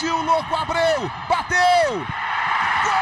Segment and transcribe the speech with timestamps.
[0.00, 1.10] Partiu, louco, Abreu!
[1.28, 2.06] Bateu!
[2.82, 2.96] Gol!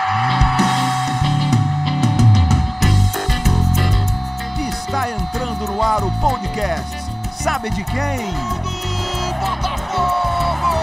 [4.68, 6.96] Está entrando no ar o podcast.
[7.30, 8.32] Sabe de quem?
[8.64, 10.74] Do Botafogo!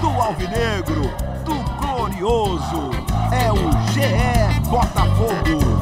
[0.00, 1.12] Do Alvinegro,
[1.44, 2.90] do Glorioso.
[3.32, 5.77] É o GE Botafogo.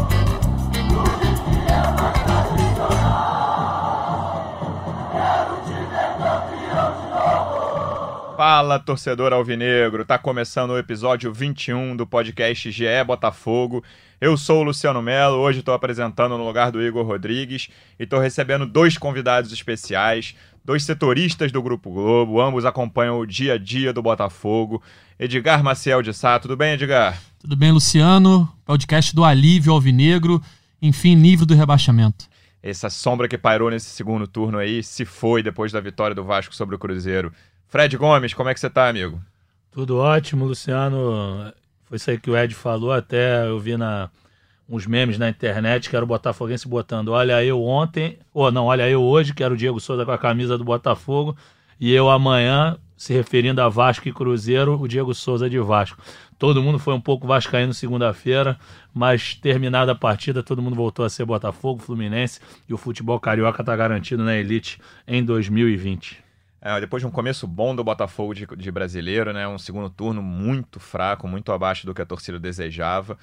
[8.37, 10.05] Fala, torcedor alvinegro!
[10.05, 13.83] Tá começando o episódio 21 do podcast GE Botafogo.
[14.21, 18.21] Eu sou o Luciano Melo, hoje estou apresentando no lugar do Igor Rodrigues e estou
[18.21, 23.91] recebendo dois convidados especiais, dois setoristas do Grupo Globo, ambos acompanham o dia a dia
[23.91, 24.83] do Botafogo.
[25.19, 27.19] Edgar Maciel de Sá, tudo bem, Edgar?
[27.39, 28.47] Tudo bem, Luciano?
[28.67, 30.43] Podcast do Alívio Alvinegro,
[30.83, 32.27] enfim, livro do rebaixamento.
[32.63, 36.55] Essa sombra que pairou nesse segundo turno aí se foi depois da vitória do Vasco
[36.55, 37.33] sobre o Cruzeiro.
[37.69, 39.21] Fred Gomes, como é que você tá, amigo?
[39.71, 41.53] Tudo ótimo, Luciano.
[41.85, 44.11] Foi isso aí que o Ed falou, até eu vi na,
[44.69, 48.89] uns memes na internet, que era o Botafoguense botando, olha eu ontem, ou não, olha
[48.89, 51.37] eu hoje, que era o Diego Souza com a camisa do Botafogo,
[51.79, 56.03] e eu amanhã, se referindo a Vasco e Cruzeiro, o Diego Souza de Vasco.
[56.39, 58.59] Todo mundo foi um pouco vascaíno segunda-feira,
[58.93, 63.63] mas terminada a partida, todo mundo voltou a ser Botafogo, Fluminense, e o futebol carioca
[63.63, 66.26] está garantido na elite em 2020.
[66.67, 69.47] É, depois de um começo bom do Botafogo de, de, brasileiro, né?
[69.47, 73.17] Um segundo turno muito fraco, muito abaixo do que a torcida desejava.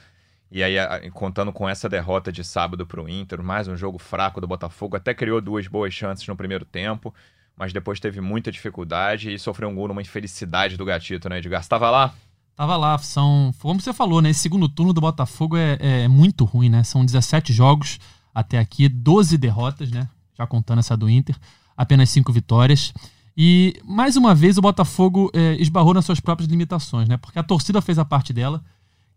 [0.49, 0.77] E aí,
[1.11, 4.95] contando com essa derrota de sábado para o Inter, mais um jogo fraco do Botafogo,
[4.95, 7.13] até criou duas boas chances no primeiro tempo,
[7.57, 11.59] mas depois teve muita dificuldade e sofreu um gol numa infelicidade do Gatito, né, Edgar?
[11.59, 12.13] Estava lá?
[12.55, 13.53] Tava lá, são.
[13.59, 14.29] Como você falou, né?
[14.29, 16.81] Esse segundo turno do Botafogo é, é muito ruim, né?
[16.85, 17.99] São 17 jogos
[18.33, 20.07] até aqui, 12 derrotas, né?
[20.33, 21.35] Já contando essa do Inter,
[21.75, 22.93] apenas 5 vitórias.
[23.35, 27.17] E mais uma vez o Botafogo é, esbarrou nas suas próprias limitações, né?
[27.17, 28.63] Porque a torcida fez a parte dela,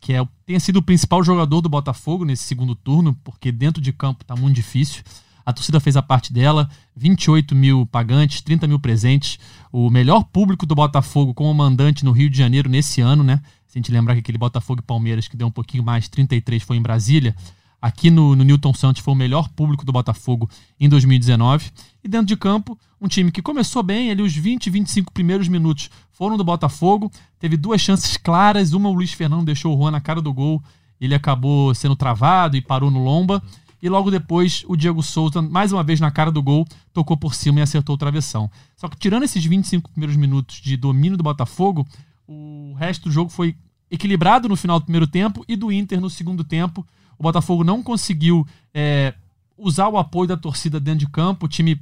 [0.00, 3.92] que é, tenha sido o principal jogador do Botafogo nesse segundo turno, porque dentro de
[3.92, 5.02] campo tá muito difícil.
[5.44, 9.38] A torcida fez a parte dela, 28 mil pagantes, 30 mil presentes,
[9.70, 13.40] o melhor público do Botafogo como mandante no Rio de Janeiro nesse ano, né?
[13.68, 16.62] Se a gente lembrar que aquele Botafogo e Palmeiras que deu um pouquinho mais, 33
[16.62, 17.36] foi em Brasília.
[17.86, 21.70] Aqui no, no Newton Santos foi o melhor público do Botafogo em 2019.
[22.02, 25.88] E dentro de campo, um time que começou bem, ali os 20, 25 primeiros minutos
[26.10, 27.12] foram do Botafogo.
[27.38, 30.60] Teve duas chances claras, uma o Luiz Fernando deixou o Juan na cara do gol,
[31.00, 33.40] ele acabou sendo travado e parou no lomba.
[33.80, 37.36] E logo depois o Diego Souza, mais uma vez na cara do gol, tocou por
[37.36, 38.50] cima e acertou o travessão.
[38.76, 41.86] Só que tirando esses 25 primeiros minutos de domínio do Botafogo,
[42.26, 43.54] o resto do jogo foi
[43.88, 46.84] equilibrado no final do primeiro tempo e do Inter no segundo tempo.
[47.18, 49.14] O Botafogo não conseguiu é,
[49.56, 51.46] usar o apoio da torcida dentro de campo.
[51.46, 51.80] O time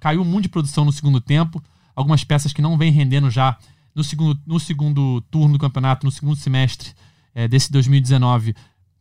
[0.00, 1.62] caiu muito de produção no segundo tempo.
[1.94, 3.56] Algumas peças que não vem rendendo já
[3.94, 6.92] no segundo, no segundo turno do campeonato, no segundo semestre
[7.34, 8.54] é, desse 2019,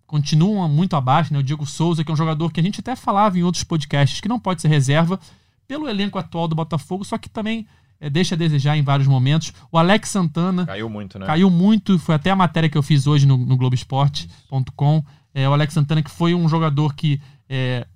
[0.06, 1.34] continuam muito abaixo.
[1.34, 1.40] Né?
[1.40, 4.22] O Diego Souza, que é um jogador que a gente até falava em outros podcasts,
[4.22, 5.20] que não pode ser reserva
[5.68, 7.66] pelo elenco atual do Botafogo, só que também
[8.00, 9.54] é, deixa a desejar em vários momentos.
[9.72, 10.66] O Alex Santana.
[10.66, 11.26] Caiu muito, né?
[11.26, 11.98] Caiu muito.
[11.98, 15.04] Foi até a matéria que eu fiz hoje no, no Globoesporte.com.
[15.34, 17.88] É, o Alex Santana, que foi um jogador que é,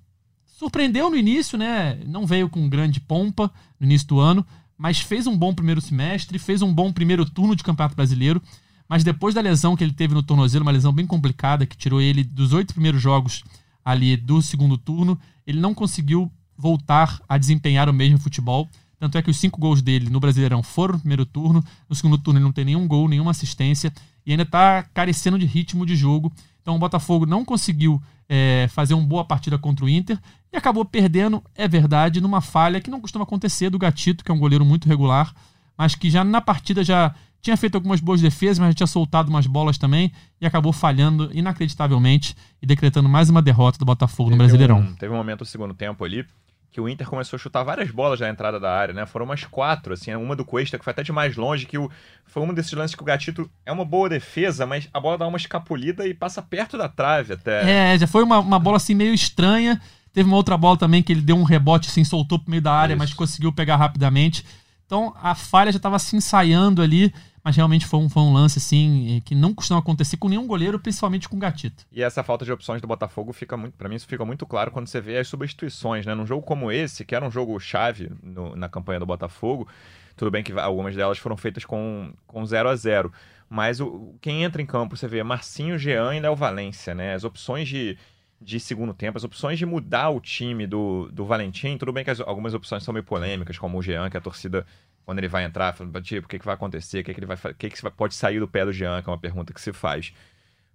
[0.46, 2.00] surpreendeu no início, né?
[2.06, 4.44] Não veio com grande pompa no início do ano,
[4.76, 8.42] mas fez um bom primeiro semestre, fez um bom primeiro turno de Campeonato Brasileiro.
[8.88, 12.00] Mas depois da lesão que ele teve no tornozelo, uma lesão bem complicada, que tirou
[12.00, 13.44] ele dos oito primeiros jogos
[13.84, 18.68] ali do segundo turno, ele não conseguiu voltar a desempenhar o mesmo futebol.
[18.98, 21.64] Tanto é que os cinco gols dele no Brasileirão foram no primeiro turno.
[21.88, 23.92] No segundo turno ele não tem nenhum gol, nenhuma assistência.
[24.26, 26.32] E ainda está carecendo de ritmo de jogo.
[26.68, 27.98] Então o Botafogo não conseguiu
[28.28, 30.18] é, fazer uma boa partida contra o Inter
[30.52, 34.34] e acabou perdendo, é verdade, numa falha que não costuma acontecer do Gatito, que é
[34.34, 35.34] um goleiro muito regular,
[35.78, 39.30] mas que já na partida já tinha feito algumas boas defesas, mas já tinha soltado
[39.30, 44.36] umas bolas também e acabou falhando inacreditavelmente e decretando mais uma derrota do Botafogo teve
[44.36, 44.80] no Brasileirão.
[44.80, 46.26] Um, teve um momento no segundo tempo ali
[46.70, 49.06] que o Inter começou a chutar várias bolas na entrada da área, né?
[49.06, 51.90] Foram umas quatro, assim, uma do Cuesta que foi até de mais longe, que o,
[52.26, 55.26] foi um desses lances que o Gatito é uma boa defesa, mas a bola dá
[55.26, 57.94] uma escapulida e passa perto da trave até.
[57.94, 59.80] É, já foi uma, uma bola assim meio estranha.
[60.12, 62.72] Teve uma outra bola também que ele deu um rebote, assim, soltou pro meio da
[62.72, 62.98] área, Isso.
[62.98, 64.44] mas conseguiu pegar rapidamente.
[64.84, 67.12] Então a falha já estava se ensaiando ali
[67.48, 70.46] mas realmente foi um, foi um lance assim eh, que não costuma acontecer com nenhum
[70.46, 71.86] goleiro, principalmente com o Gatito.
[71.90, 74.70] E essa falta de opções do Botafogo fica muito, para mim isso fica muito claro
[74.70, 76.14] quando você vê as substituições, né?
[76.14, 79.66] Num jogo como esse, que era um jogo chave no, na campanha do Botafogo,
[80.14, 83.10] tudo bem que algumas delas foram feitas com com 0 a 0,
[83.48, 87.14] mas o, quem entra em campo, você vê Marcinho, Jean e Léo Valência, né?
[87.14, 87.96] As opções de
[88.40, 92.10] de segundo tempo, as opções de mudar o time do, do Valentim, tudo bem que
[92.10, 94.64] as, algumas opções são meio polêmicas, como o Jean, que a torcida
[95.08, 97.24] quando ele vai entrar, falando, tipo, o que, que vai acontecer, o que, que ele
[97.24, 99.60] vai o que, que pode sair do pé do Jean, que é uma pergunta que
[99.60, 100.12] se faz.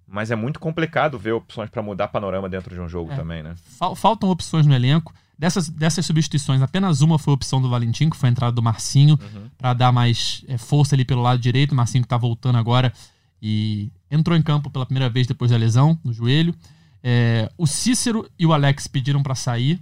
[0.08, 3.16] Mas é muito complicado ver opções para mudar panorama dentro de um jogo É.
[3.16, 3.54] também, né?
[3.78, 5.14] Fal- Faltam opções no elenco.
[5.38, 8.64] Dessas, dessas substituições, apenas uma foi a opção do Valentim, que foi a entrada do
[8.64, 9.50] Marcinho, Uhum.
[9.56, 11.74] para dar mais é, força ali pelo lado direito.
[11.74, 12.92] O Marcinho que tá voltando agora
[13.40, 16.56] e entrou em campo pela primeira vez depois da lesão no joelho.
[17.04, 19.80] É, o Cícero e o Alex pediram para sair,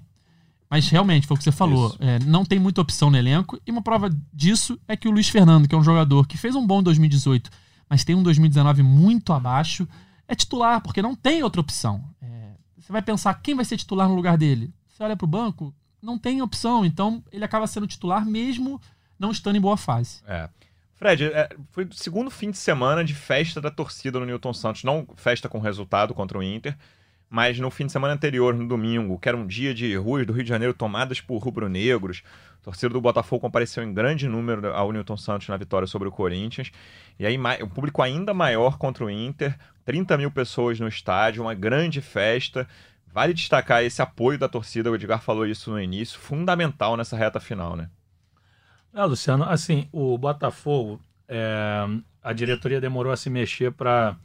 [0.72, 1.94] mas realmente foi o que você falou.
[2.00, 5.28] É, não tem muita opção no elenco, e uma prova disso é que o Luiz
[5.28, 7.50] Fernando, que é um jogador que fez um bom 2018,
[7.90, 9.86] mas tem um 2019 muito abaixo,
[10.26, 12.02] é titular, porque não tem outra opção.
[12.22, 14.74] É, você vai pensar quem vai ser titular no lugar dele.
[14.88, 18.80] Você olha pro banco, não tem opção, então ele acaba sendo titular mesmo
[19.20, 20.22] não estando em boa fase.
[20.26, 20.48] É.
[20.96, 24.86] Fred, é, foi o segundo fim de semana de festa da torcida no Newton Santos.
[24.86, 26.78] Não festa com resultado contra o Inter,
[27.32, 30.34] mas no fim de semana anterior, no domingo, que era um dia de ruas do
[30.34, 32.24] Rio de Janeiro tomadas por rubro-negros.
[32.60, 36.12] A torcida do Botafogo compareceu em grande número ao Newton Santos na vitória sobre o
[36.12, 36.74] Corinthians.
[37.18, 41.54] E aí, um público ainda maior contra o Inter, 30 mil pessoas no estádio, uma
[41.54, 42.68] grande festa.
[43.08, 47.40] Vale destacar esse apoio da torcida, o Edgar falou isso no início, fundamental nessa reta
[47.40, 47.90] final, né?
[48.94, 51.00] É, Luciano, assim, o Botafogo,
[51.30, 51.88] é,
[52.22, 54.18] a diretoria demorou a se mexer para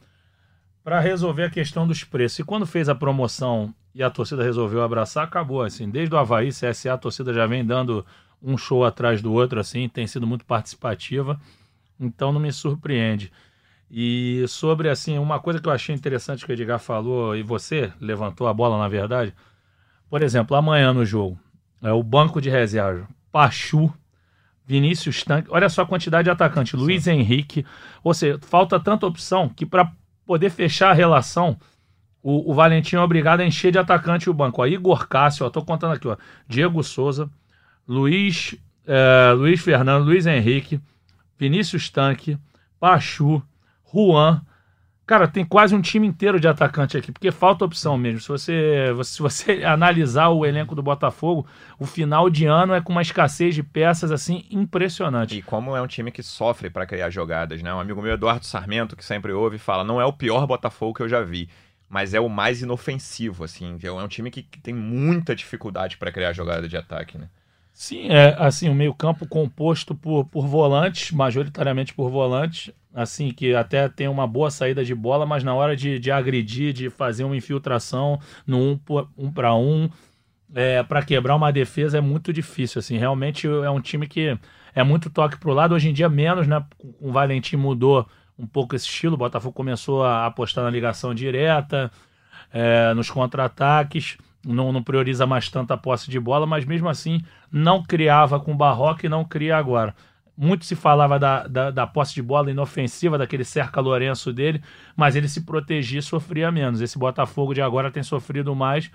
[0.87, 2.39] para resolver a questão dos preços.
[2.39, 5.91] E quando fez a promoção e a torcida resolveu abraçar, acabou assim.
[5.91, 8.07] Desde o Havaí, CSA, a torcida já vem dando
[8.41, 11.41] um show atrás do outro, assim, tem sido muito participativa.
[11.99, 13.33] Então não me surpreende.
[13.91, 17.93] E sobre assim, uma coisa que eu achei interessante que o Edgar falou, e você
[18.01, 19.35] levantou a bola, na verdade.
[20.09, 21.37] Por exemplo, amanhã no jogo,
[21.83, 23.09] é o banco de reserva.
[23.33, 23.93] Pachu,
[24.65, 25.49] Vinícius Tanque.
[25.51, 26.77] Olha só a quantidade de atacante.
[26.77, 27.67] Luiz Henrique.
[28.05, 29.91] Ou seja, falta tanta opção que para
[30.27, 31.57] poder fechar a relação,
[32.23, 34.61] o, o Valentim é obrigado a encher de atacante o banco.
[34.61, 36.17] Ó, Igor Cássio, ó, tô contando aqui, ó.
[36.49, 37.31] Diego Souza,
[37.87, 40.81] Luiz, é, Luiz Fernando, Luiz Henrique,
[41.39, 42.37] Vinícius Tanque,
[42.81, 43.41] Pachu,
[43.93, 44.43] Juan.
[45.07, 48.21] Cara, tem quase um time inteiro de atacante aqui, porque falta opção mesmo.
[48.21, 51.47] Se você, se você analisar o elenco do Botafogo,
[51.79, 55.39] o final de ano é com uma escassez de peças assim impressionante.
[55.39, 57.73] E como é um time que sofre para criar jogadas, né?
[57.73, 61.03] Um amigo meu, Eduardo Sarmento, que sempre ouve, fala: não é o pior Botafogo que
[61.05, 61.49] eu já vi,
[61.89, 63.79] mas é o mais inofensivo, assim.
[63.81, 67.29] É um time que, tem muita dificuldade para criar jogada de ataque, né?
[67.73, 73.91] Sim, é assim, o meio-campo composto por, por volantes, majoritariamente por volantes, assim, que até
[73.91, 77.37] tem uma boa saída de bola, mas na hora de, de agredir, de fazer uma
[77.37, 78.81] infiltração no um,
[79.19, 79.91] um para um,
[80.55, 84.39] é, para quebrar uma defesa é muito difícil, assim, realmente é um time que
[84.75, 86.65] é muito toque pro lado, hoje em dia menos, né,
[86.99, 88.09] o Valentim mudou
[88.39, 91.91] um pouco esse estilo, o Botafogo começou a apostar na ligação direta,
[92.51, 94.17] é, nos contra-ataques,
[94.47, 97.21] não, não prioriza mais tanto a posse de bola, mas mesmo assim
[97.53, 99.95] não criava com o Barroca e não cria agora.
[100.37, 104.63] Muito se falava da, da, da posse de bola inofensiva, daquele cerca Lourenço dele,
[104.95, 106.81] mas ele se protegia e sofria menos.
[106.81, 108.91] Esse Botafogo de agora tem sofrido mais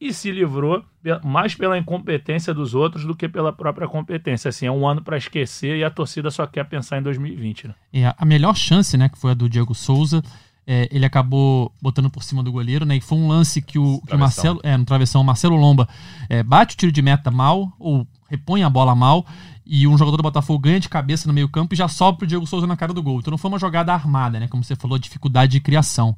[0.00, 0.84] e se livrou
[1.24, 4.48] mais pela incompetência dos outros do que pela própria competência.
[4.48, 7.68] Assim, é um ano para esquecer e a torcida só quer pensar em 2020.
[7.68, 7.74] Né?
[7.92, 10.22] É, a melhor chance, né, que foi a do Diego Souza,
[10.70, 12.96] é, ele acabou botando por cima do goleiro, né?
[12.96, 14.18] E foi um lance que o, que o.
[14.18, 15.88] Marcelo, é, no travessão, o Marcelo Lomba
[16.28, 19.24] é, bate o tiro de meta mal, ou repõe a bola mal,
[19.68, 22.46] e um jogador do Botafogo ganha de cabeça no meio-campo e já sobe pro Diego
[22.46, 23.18] Souza na cara do gol.
[23.20, 24.48] Então não foi uma jogada armada, né?
[24.48, 26.16] Como você falou, dificuldade de criação.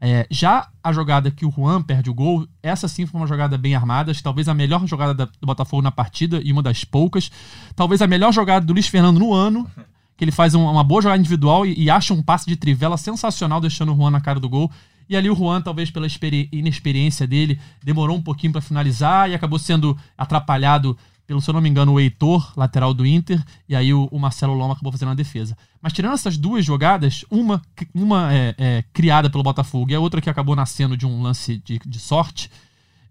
[0.00, 3.56] É, já a jogada que o Juan perde o gol, essa sim foi uma jogada
[3.58, 7.30] bem armada, talvez a melhor jogada da- do Botafogo na partida e uma das poucas.
[7.74, 9.68] Talvez a melhor jogada do Luiz Fernando no ano,
[10.16, 12.96] que ele faz um- uma boa jogada individual e, e acha um passe de trivela
[12.96, 14.70] sensacional, deixando o Juan na cara do gol.
[15.08, 19.34] E ali o Juan, talvez pela experi- inexperiência dele, demorou um pouquinho para finalizar e
[19.34, 20.96] acabou sendo atrapalhado
[21.28, 24.18] pelo, se eu não me engano, o Heitor, lateral do Inter, e aí o, o
[24.18, 25.54] Marcelo Loma acabou fazendo a defesa.
[25.80, 27.60] Mas tirando essas duas jogadas, uma,
[27.94, 31.58] uma é, é, criada pelo Botafogo e a outra que acabou nascendo de um lance
[31.58, 32.50] de, de sorte,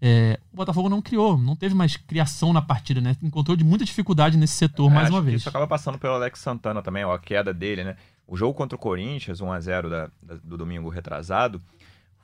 [0.02, 3.16] é, o Botafogo não criou, não teve mais criação na partida, né?
[3.22, 5.36] Encontrou de muita dificuldade nesse setor, É, mais uma vez.
[5.42, 7.96] Isso acaba passando pelo Alex Santana também, ó, a queda dele, né?
[8.26, 11.62] O jogo contra o Corinthians, 1x0 da- da- do domingo retrasado,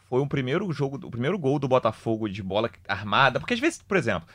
[0.08, 3.38] foi o primeiro jogo, o primeiro gol do Botafogo de bola armada.
[3.40, 4.28] Porque às vezes, por exemplo,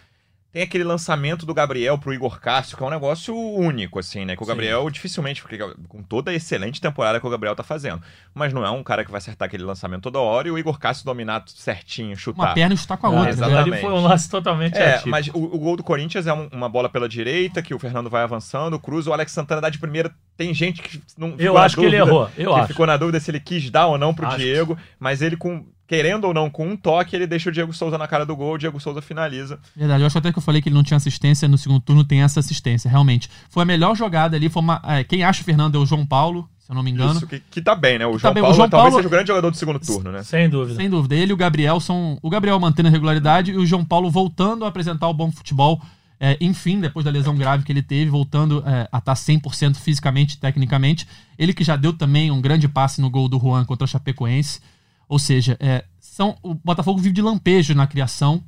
[0.52, 4.36] tem aquele lançamento do Gabriel pro Igor Cássio, que é um negócio único, assim, né?
[4.36, 4.50] Que o Sim.
[4.50, 8.02] Gabriel dificilmente, porque com toda a excelente temporada que o Gabriel tá fazendo.
[8.34, 10.80] Mas não é um cara que vai acertar aquele lançamento toda hora e o Igor
[10.80, 12.42] Cássio dominar certinho, chutar.
[12.48, 13.70] Uma perna está com a Ah, outra, exatamente.
[13.70, 13.76] né?
[13.78, 15.10] Ali foi um lance totalmente É, atípico.
[15.10, 18.10] mas o, o gol do Corinthians é um- uma bola pela direita, que o Fernando
[18.10, 20.12] vai avançando, cruza, o Alex Santana dá de primeira.
[20.36, 22.68] Tem gente que não Eu acho que ele errou, eu que acho.
[22.70, 25.36] ficou na dúvida se ele quis dar ou não pro Acho que Diego, mas ele
[25.38, 28.36] com querendo ou não, com um toque, ele deixa o Diego Souza na cara do
[28.36, 29.60] gol, o Diego Souza finaliza.
[29.76, 32.04] Verdade, eu acho até que eu falei que ele não tinha assistência, no segundo turno
[32.04, 33.28] tem essa assistência, realmente.
[33.50, 36.06] Foi a melhor jogada ali, foi uma, é, quem acha o Fernando é o João
[36.06, 37.18] Paulo, se eu não me engano.
[37.18, 38.06] Isso, que, que tá bem, né?
[38.06, 38.44] O João, tá bem.
[38.44, 38.98] Paulo, o João talvez Paulo...
[38.98, 40.22] seja o grande jogador do segundo turno, né?
[40.22, 40.76] Sem dúvida.
[40.76, 41.16] Sem dúvida.
[41.16, 42.20] Ele e o Gabriel são.
[42.22, 45.82] O Gabriel mantendo a regularidade e o João Paulo voltando a apresentar o bom futebol.
[46.20, 49.78] É, enfim, depois da lesão grave que ele teve, voltando é, a tá estar 100%
[49.78, 51.08] fisicamente tecnicamente.
[51.40, 54.60] Ele que já deu também um grande passe no gol do Juan contra o Chapecoense.
[55.10, 58.42] Ou seja, é, são, o Botafogo vive de lampejo na criação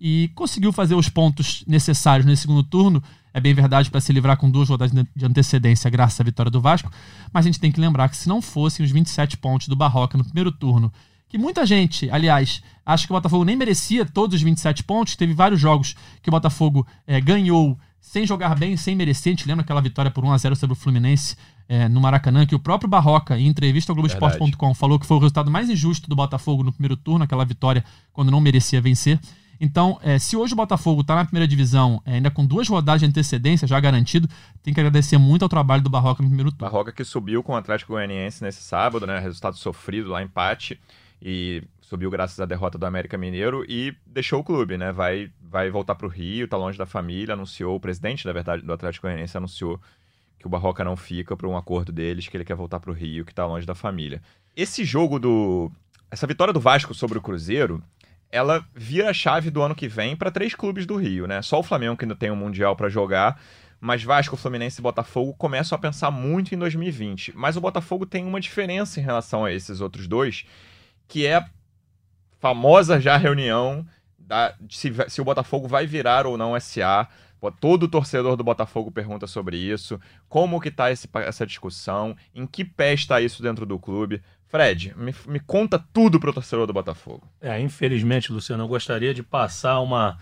[0.00, 3.02] e conseguiu fazer os pontos necessários nesse segundo turno
[3.36, 6.58] é bem verdade para se livrar com duas rodadas de antecedência, graças à vitória do
[6.58, 6.90] Vasco.
[7.30, 10.16] Mas a gente tem que lembrar que se não fossem os 27 pontos do Barroca
[10.16, 10.90] no primeiro turno,
[11.28, 15.34] que muita gente, aliás, acha que o Botafogo nem merecia todos os 27 pontos, teve
[15.34, 19.32] vários jogos que o Botafogo é, ganhou sem jogar bem, sem merecer.
[19.32, 21.36] A gente lembra aquela vitória por 1 a 0 sobre o Fluminense
[21.68, 25.20] é, no Maracanã, que o próprio Barroca, em entrevista ao Globoesporte.com, falou que foi o
[25.20, 29.18] resultado mais injusto do Botafogo no primeiro turno, aquela vitória quando não merecia vencer.
[29.60, 33.00] Então, é, se hoje o Botafogo está na primeira divisão, é, ainda com duas rodadas
[33.00, 34.28] de antecedência já garantido,
[34.62, 36.70] tem que agradecer muito ao trabalho do Barroca no primeiro turno.
[36.70, 39.18] Barroca que subiu com o Atlético Goianiense nesse sábado, né?
[39.18, 40.78] Resultado sofrido lá, empate.
[41.20, 44.92] E subiu graças à derrota do América Mineiro e deixou o clube, né?
[44.92, 48.62] Vai, vai voltar para o Rio, tá longe da família, anunciou, o presidente, na verdade,
[48.62, 49.80] do Atlético Goianiense anunciou
[50.38, 52.94] que o Barroca não fica por um acordo deles, que ele quer voltar para o
[52.94, 54.22] Rio, que tá longe da família.
[54.56, 55.70] Esse jogo do.
[56.10, 57.82] Essa vitória do Vasco sobre o Cruzeiro
[58.30, 61.42] ela vira a chave do ano que vem para três clubes do Rio, né?
[61.42, 63.40] Só o Flamengo que ainda tem um Mundial para jogar,
[63.80, 67.36] mas Vasco, Fluminense e Botafogo começam a pensar muito em 2020.
[67.36, 70.44] Mas o Botafogo tem uma diferença em relação a esses outros dois,
[71.06, 71.48] que é a
[72.38, 73.86] famosa já reunião
[74.26, 77.08] da, se, se o Botafogo vai virar ou não SA.
[77.60, 80.00] Todo torcedor do Botafogo pergunta sobre isso.
[80.28, 82.16] Como que tá esse, essa discussão?
[82.34, 84.20] Em que pé está isso dentro do clube?
[84.48, 87.22] Fred, me, me conta tudo pro torcedor do Botafogo.
[87.40, 90.18] É, infelizmente, Luciano, eu gostaria de passar uma,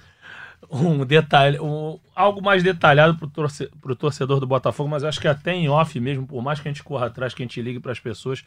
[0.71, 5.29] um detalhe, um, algo mais detalhado pro, torce, pro torcedor do Botafogo, mas acho que
[5.29, 7.81] até em off mesmo, por mais que a gente corra atrás, que a gente ligue
[7.81, 8.45] para as pessoas,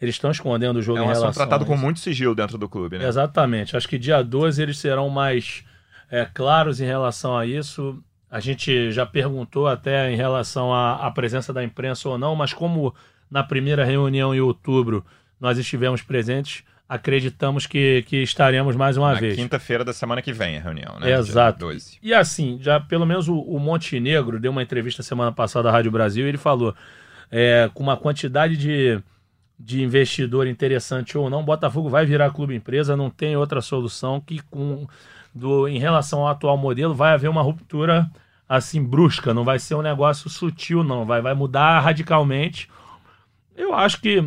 [0.00, 2.68] eles estão escondendo o jogo é um em relação tratado com muito sigilo dentro do
[2.68, 3.06] clube, né?
[3.06, 3.76] Exatamente.
[3.76, 5.62] Acho que dia 12 eles serão mais
[6.10, 8.02] é, claros em relação a isso.
[8.30, 12.52] A gente já perguntou até em relação à, à presença da imprensa ou não, mas
[12.52, 12.94] como
[13.30, 15.04] na primeira reunião em outubro
[15.38, 19.36] nós estivemos presentes, acreditamos que, que estaremos mais uma na vez.
[19.36, 21.12] quinta-feira da semana que vem a reunião, né?
[21.12, 21.68] Exato.
[22.02, 25.90] E assim, já pelo menos o, o Montenegro deu uma entrevista semana passada à Rádio
[25.90, 26.74] Brasil e ele falou
[27.30, 29.00] é, com uma quantidade de,
[29.60, 34.40] de investidor interessante ou não, Botafogo vai virar clube empresa, não tem outra solução que
[34.50, 34.86] com
[35.34, 38.10] do, em relação ao atual modelo vai haver uma ruptura
[38.48, 42.68] assim brusca, não vai ser um negócio sutil não, vai, vai mudar radicalmente
[43.60, 44.22] eu acho que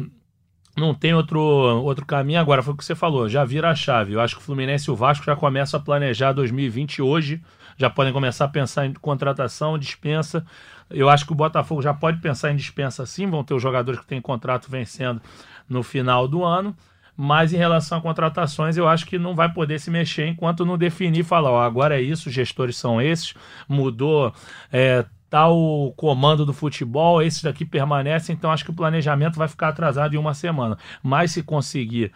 [0.77, 2.61] não tem outro, outro caminho agora.
[2.61, 4.13] Foi o que você falou, já vira a chave.
[4.13, 7.41] Eu acho que o Fluminense e o Vasco já começam a planejar 2020 hoje,
[7.77, 10.45] já podem começar a pensar em contratação, dispensa.
[10.89, 13.99] Eu acho que o Botafogo já pode pensar em dispensa sim, vão ter os jogadores
[13.99, 15.21] que têm contrato vencendo
[15.67, 16.75] no final do ano.
[17.15, 20.77] Mas em relação a contratações, eu acho que não vai poder se mexer enquanto não
[20.77, 23.35] definir, falar, ó, agora é isso, os gestores são esses,
[23.69, 24.33] mudou
[24.71, 29.69] é, tal comando do futebol, esses daqui permanecem, então acho que o planejamento vai ficar
[29.69, 30.77] atrasado em uma semana.
[31.03, 32.11] Mas se conseguir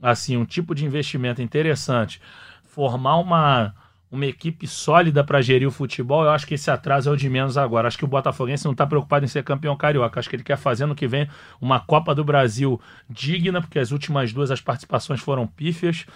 [0.00, 2.20] assim um tipo de investimento interessante,
[2.64, 3.74] formar uma
[4.10, 7.28] uma equipe sólida para gerir o futebol, eu acho que esse atraso é o de
[7.28, 7.88] menos agora.
[7.88, 10.18] Acho que o Botafoguense não está preocupado em ser campeão carioca.
[10.18, 11.28] Acho que ele quer fazer no que vem
[11.60, 16.06] uma Copa do Brasil digna, porque as últimas duas as participações foram pífias.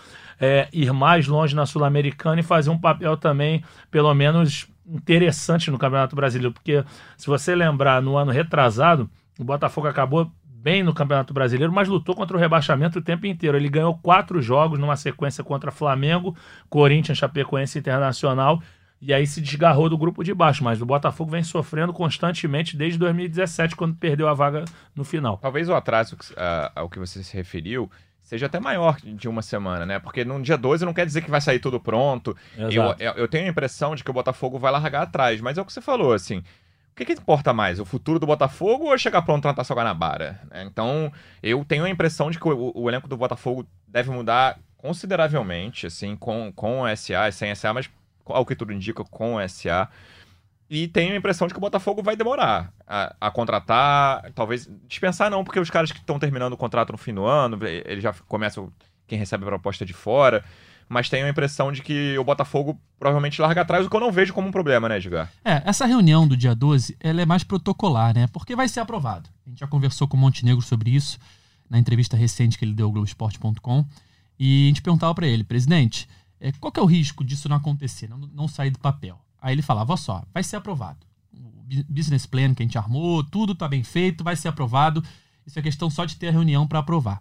[0.40, 5.78] É, ir mais longe na Sul-Americana e fazer um papel também, pelo menos interessante no
[5.78, 6.84] Campeonato Brasileiro, porque
[7.16, 9.08] se você lembrar, no ano retrasado,
[9.38, 10.30] o Botafogo acabou
[10.62, 13.56] bem no Campeonato Brasileiro, mas lutou contra o rebaixamento o tempo inteiro.
[13.56, 16.36] Ele ganhou quatro jogos numa sequência contra Flamengo,
[16.70, 18.62] Corinthians, Chapecoense Internacional,
[19.00, 20.62] e aí se desgarrou do grupo de baixo.
[20.62, 24.64] Mas o Botafogo vem sofrendo constantemente desde 2017, quando perdeu a vaga
[24.94, 25.36] no final.
[25.38, 26.16] Talvez o atraso
[26.76, 27.90] ao que você se referiu
[28.22, 29.98] seja até maior de uma semana, né?
[29.98, 32.36] Porque no dia 12 não quer dizer que vai sair tudo pronto.
[32.56, 35.64] Eu, eu, tenho a impressão de que o Botafogo vai largar atrás, mas é o
[35.64, 36.42] que você falou, assim.
[36.92, 37.80] O que, que importa mais?
[37.80, 40.40] O futuro do Botafogo ou chegar pronto na Taça Guanabara?
[40.50, 41.10] É, então,
[41.42, 46.14] eu tenho a impressão de que o, o, elenco do Botafogo deve mudar consideravelmente, assim,
[46.14, 47.88] com, com o SA e sem SA, mas
[48.26, 49.88] ao que tudo indica, com o SA.
[50.68, 55.30] E tenho a impressão de que o Botafogo vai demorar a, a contratar, talvez dispensar
[55.30, 58.12] não, porque os caras que estão terminando o contrato no fim do ano, ele já
[58.28, 58.70] começam
[59.06, 60.44] quem recebe a proposta de fora,
[60.92, 64.12] mas tenho a impressão de que o Botafogo provavelmente larga atrás, o que eu não
[64.12, 65.32] vejo como um problema, né, Edgar?
[65.42, 68.26] É, essa reunião do dia 12, ela é mais protocolar, né?
[68.26, 69.30] Porque vai ser aprovado.
[69.46, 71.18] A gente já conversou com o Montenegro sobre isso
[71.68, 73.86] na entrevista recente que ele deu ao Globoesporte.com.
[74.38, 76.06] E a gente perguntava para ele, presidente,
[76.38, 79.18] é, qual que é o risco disso não acontecer, não, não sair do papel?
[79.40, 81.06] Aí ele falava, só, vai ser aprovado.
[81.34, 85.02] O business plan que a gente armou, tudo está bem feito, vai ser aprovado.
[85.46, 87.18] Isso é questão só de ter a reunião para aprovar.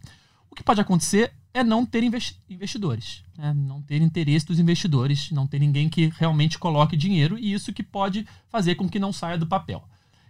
[0.49, 2.03] O que pode acontecer é não ter
[2.49, 3.53] investidores, né?
[3.53, 7.83] não ter interesse dos investidores, não ter ninguém que realmente coloque dinheiro e isso que
[7.83, 9.83] pode fazer com que não saia do papel.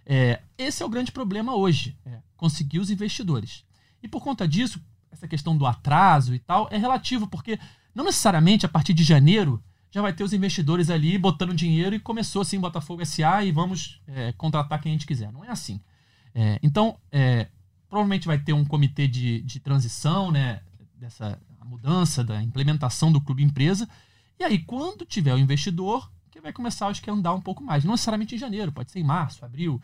[0.04, 3.64] É, esse é o grande problema hoje, é conseguir os investidores.
[4.02, 4.80] E por conta disso,
[5.12, 7.58] essa questão do atraso e tal é relativo, porque
[7.94, 9.62] não necessariamente a partir de janeiro
[9.92, 14.00] já vai ter os investidores ali botando dinheiro e começou assim Botafogo SA e vamos
[14.08, 15.30] é, contratar quem a gente quiser.
[15.30, 15.78] Não é assim.
[16.34, 17.48] É, então, é,
[17.90, 20.62] provavelmente vai ter um comitê de, de transição, né,
[21.02, 23.88] dessa mudança, da implementação do clube empresa.
[24.38, 27.62] E aí, quando tiver o investidor, que vai começar, acho que, a andar um pouco
[27.62, 27.84] mais.
[27.84, 29.82] Não necessariamente em janeiro, pode ser em março, abril.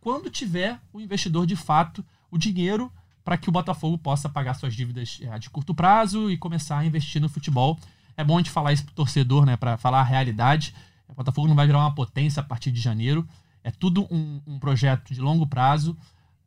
[0.00, 2.92] Quando tiver o investidor de fato, o dinheiro
[3.24, 6.84] para que o Botafogo possa pagar suas dívidas é, de curto prazo e começar a
[6.84, 7.78] investir no futebol.
[8.16, 9.56] É bom a gente falar isso pro torcedor, né?
[9.56, 10.74] Para falar a realidade.
[11.06, 13.28] O Botafogo não vai virar uma potência a partir de janeiro.
[13.62, 15.96] É tudo um, um projeto de longo prazo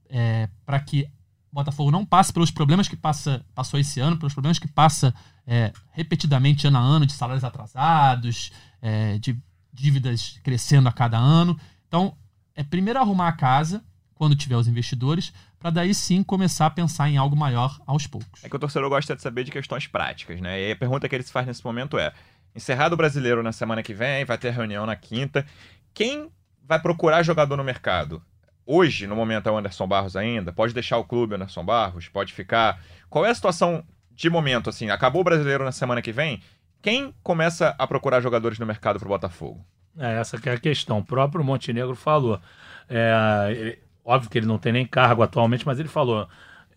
[0.09, 1.07] é, para que
[1.51, 5.13] o Botafogo não passe pelos problemas que passa, passou esse ano, pelos problemas que passa
[5.45, 9.37] é, repetidamente ano a ano, de salários atrasados, é, de
[9.73, 11.59] dívidas crescendo a cada ano.
[11.87, 12.15] Então,
[12.55, 13.83] é primeiro arrumar a casa,
[14.15, 18.43] quando tiver os investidores, para daí sim começar a pensar em algo maior aos poucos.
[18.43, 20.69] É que o torcedor gosta de saber de questões práticas, né?
[20.69, 22.13] E a pergunta que ele se faz nesse momento é:
[22.55, 25.45] encerrado o brasileiro na semana que vem, vai ter reunião na quinta.
[25.93, 26.29] Quem
[26.63, 28.23] vai procurar jogador no mercado?
[28.65, 30.51] Hoje, no momento, é o Anderson Barros ainda?
[30.51, 32.07] Pode deixar o clube Anderson Barros?
[32.07, 32.81] Pode ficar?
[33.09, 34.89] Qual é a situação de momento, assim?
[34.89, 36.41] Acabou o brasileiro na semana que vem?
[36.81, 39.65] Quem começa a procurar jogadores no mercado para o Botafogo?
[39.97, 40.99] É, essa que é a questão.
[40.99, 42.39] O próprio Montenegro falou.
[42.89, 46.27] É, Óbvio que ele não tem nem cargo atualmente, mas ele falou.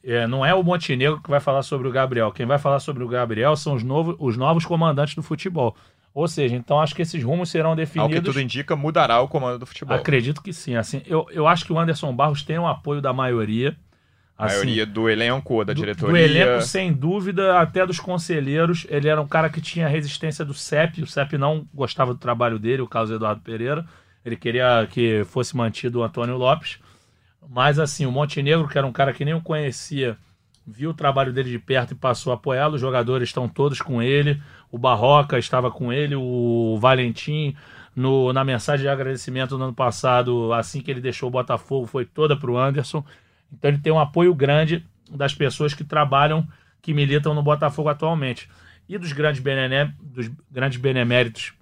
[0.02, 2.30] É, não é o Montenegro que vai falar sobre o Gabriel.
[2.30, 5.74] Quem vai falar sobre o Gabriel são os, novo, os novos comandantes do futebol.
[6.14, 8.16] Ou seja, então acho que esses rumos serão definidos.
[8.16, 9.96] Ao que tudo indica, mudará o comando do futebol.
[9.96, 10.76] Acredito que sim.
[10.76, 13.76] Assim, eu, eu acho que o Anderson Barros tem o apoio da maioria.
[14.38, 16.12] A assim, maioria do elenco, da do, diretoria.
[16.12, 18.86] Do elenco, sem dúvida, até dos conselheiros.
[18.88, 21.02] Ele era um cara que tinha resistência do CEP.
[21.02, 23.84] O CEP não gostava do trabalho dele, o Carlos Eduardo Pereira.
[24.24, 26.78] Ele queria que fosse mantido o Antônio Lopes.
[27.48, 30.16] Mas assim, o Montenegro, que era um cara que nem eu conhecia,
[30.66, 32.74] viu o trabalho dele de perto e passou a apoiá-lo.
[32.74, 34.42] Os jogadores estão todos com ele.
[34.70, 37.56] O Barroca estava com ele, o Valentim.
[37.94, 42.04] No, na mensagem de agradecimento no ano passado, assim que ele deixou o Botafogo, foi
[42.04, 43.04] toda para o Anderson.
[43.52, 46.46] Então ele tem um apoio grande das pessoas que trabalham,
[46.82, 48.48] que militam no Botafogo atualmente.
[48.88, 51.54] E dos grandes, benemé, dos grandes beneméritos,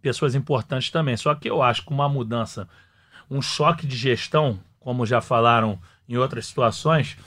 [0.00, 1.16] pessoas importantes também.
[1.16, 2.68] Só que eu acho que uma mudança,
[3.28, 7.18] um choque de gestão, como já falaram em outras situações,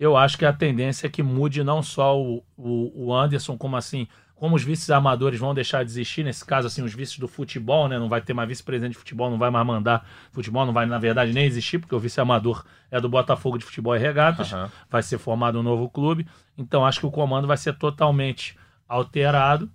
[0.00, 3.76] eu acho que a tendência é que mude não só o, o, o Anderson, como
[3.76, 7.28] assim, como os vices amadores vão deixar de existir, nesse caso, assim, os vices do
[7.28, 7.98] futebol, né?
[7.98, 10.98] Não vai ter mais vice-presidente de futebol, não vai mais mandar futebol, não vai, na
[10.98, 14.70] verdade, nem existir, porque o vice-amador é do Botafogo de Futebol e Regatas, uhum.
[14.88, 16.26] vai ser formado um novo clube.
[16.56, 18.56] Então, acho que o comando vai ser totalmente
[18.88, 19.70] alterado.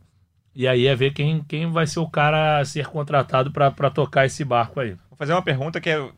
[0.56, 4.26] E aí é ver quem, quem vai ser o cara a ser contratado para tocar
[4.26, 4.98] esse barco aí.
[5.10, 6.10] Vou fazer uma pergunta que é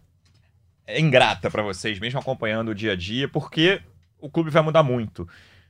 [0.88, 3.82] é ingrata para vocês, mesmo acompanhando o dia a dia, porque
[4.20, 5.28] o clube vai mudar muito.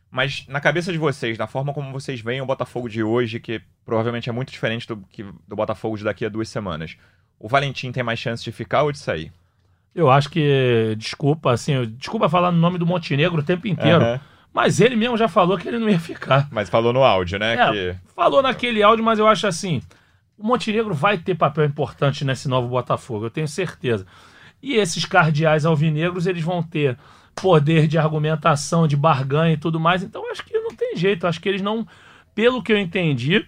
[0.09, 3.61] Mas na cabeça de vocês, na forma como vocês veem o Botafogo de hoje, que
[3.85, 6.97] provavelmente é muito diferente do, que, do Botafogo de daqui a duas semanas,
[7.37, 9.31] o Valentim tem mais chance de ficar ou de sair?
[9.93, 14.03] Eu acho que, desculpa, assim, desculpa falar no nome do Montenegro o tempo inteiro.
[14.03, 14.19] Uhum.
[14.53, 16.47] Mas ele mesmo já falou que ele não ia ficar.
[16.51, 17.55] Mas falou no áudio, né?
[17.55, 17.95] É, que...
[18.15, 19.81] Falou naquele áudio, mas eu acho assim:
[20.37, 24.05] o Montenegro vai ter papel importante nesse novo Botafogo, eu tenho certeza.
[24.61, 26.97] E esses cardeais alvinegros, eles vão ter
[27.41, 30.03] poder de argumentação, de barganha e tudo mais.
[30.03, 31.27] Então, acho que não tem jeito.
[31.27, 31.87] Acho que eles não,
[32.33, 33.45] pelo que eu entendi,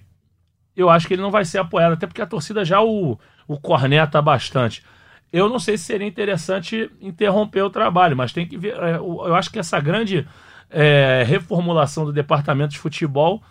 [0.75, 3.59] eu acho que ele não vai ser apoiado, até porque a torcida já o, o
[3.59, 4.83] corneta bastante.
[5.31, 8.75] Eu não sei se seria interessante interromper o trabalho, mas tem que ver.
[8.75, 10.27] É, eu acho que essa grande
[10.69, 13.43] é, reformulação do departamento de futebol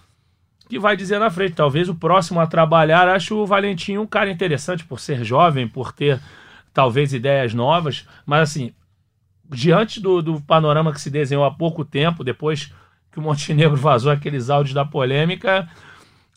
[0.69, 1.55] que vai dizer na frente.
[1.55, 5.93] Talvez o próximo a trabalhar, acho o Valentim um cara interessante por ser jovem, por
[5.93, 6.21] ter
[6.73, 8.73] talvez ideias novas, mas assim,
[9.51, 12.73] diante do, do panorama que se desenhou há pouco tempo, depois
[13.11, 15.69] que o Montenegro vazou aqueles áudios da polêmica,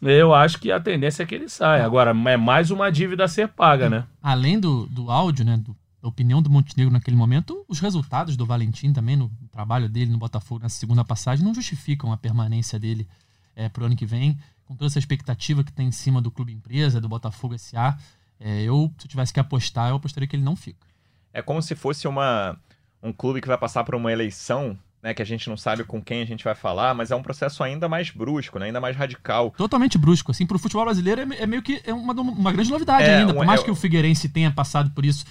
[0.02, 1.86] eu acho que a tendência é que ele saia.
[1.86, 4.06] Agora, é mais uma dívida a ser paga, né?
[4.22, 8.46] Além do, do áudio, né, do, da opinião do Montenegro naquele momento, os resultados do
[8.46, 13.08] Valentim também, no trabalho dele no Botafogo nessa segunda passagem, não justificam a permanência dele
[13.56, 16.32] é, para o ano que vem, com toda essa expectativa que tem em cima do
[16.32, 17.98] clube empresa, do Botafogo SA.
[18.40, 20.88] É, eu, se eu tivesse que apostar, eu apostaria que ele não fica.
[21.32, 22.58] É como se fosse uma,
[23.02, 26.00] um clube que vai passar por uma eleição né, que a gente não sabe com
[26.00, 28.96] quem a gente vai falar, mas é um processo ainda mais brusco, né, ainda mais
[28.96, 29.52] radical.
[29.58, 33.04] Totalmente brusco, assim, pro futebol brasileiro é, é meio que é uma, uma grande novidade
[33.04, 35.26] É, ainda, um- por mais é- que o Figueirense tenha passado por isso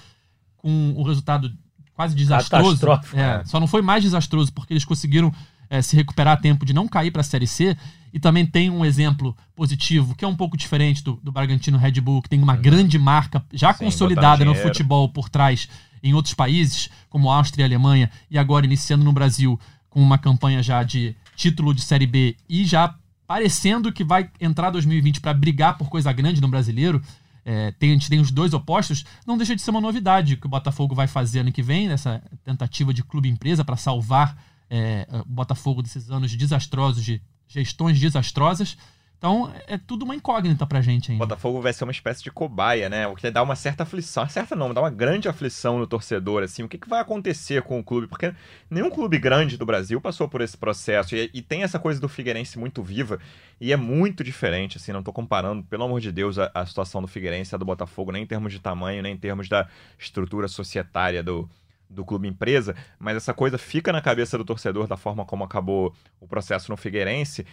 [0.57, 1.51] com o resultado
[1.93, 2.85] quase desastroso.
[3.13, 3.43] É, né?
[3.45, 5.31] Só não foi mais desastroso porque eles conseguiram
[5.69, 7.77] é, se recuperar a tempo de não cair para a Série C.
[8.13, 11.93] E também tem um exemplo positivo, que é um pouco diferente do, do Bragantino Red
[12.01, 13.71] Bull, que tem uma grande marca já.
[13.73, 15.69] Sim, consolidada no futebol por trás
[16.03, 19.59] em outros países, como Áustria e Alemanha, e agora iniciando no Brasil
[19.89, 22.95] com uma campanha já de título de Série B e já
[23.27, 27.01] parecendo que vai entrar 2020 para brigar por coisa grande no brasileiro.
[27.43, 30.45] É, tem, a gente tem os dois opostos, não deixa de ser uma novidade que
[30.45, 34.37] o Botafogo vai fazer ano que vem, nessa tentativa de clube-empresa para salvar
[34.69, 38.77] é, o Botafogo desses anos desastrosos, de gestões desastrosas.
[39.21, 41.23] Então é tudo uma incógnita pra gente O ainda.
[41.23, 43.05] Botafogo vai ser uma espécie de cobaia, né?
[43.05, 44.27] O que dá uma certa aflição.
[44.27, 46.63] Certa não, dá uma grande aflição no torcedor, assim.
[46.63, 48.07] O que, que vai acontecer com o clube?
[48.07, 48.33] Porque
[48.67, 51.15] nenhum clube grande do Brasil passou por esse processo.
[51.15, 53.19] E, e tem essa coisa do Figueirense muito viva.
[53.59, 54.91] E é muito diferente, assim.
[54.91, 57.65] Não tô comparando, pelo amor de Deus, a, a situação do Figueirense e a do
[57.65, 59.67] Botafogo, nem em termos de tamanho, nem em termos da
[59.99, 61.47] estrutura societária do,
[61.87, 62.75] do clube empresa.
[62.97, 66.77] Mas essa coisa fica na cabeça do torcedor da forma como acabou o processo no
[66.77, 67.45] Figueirense.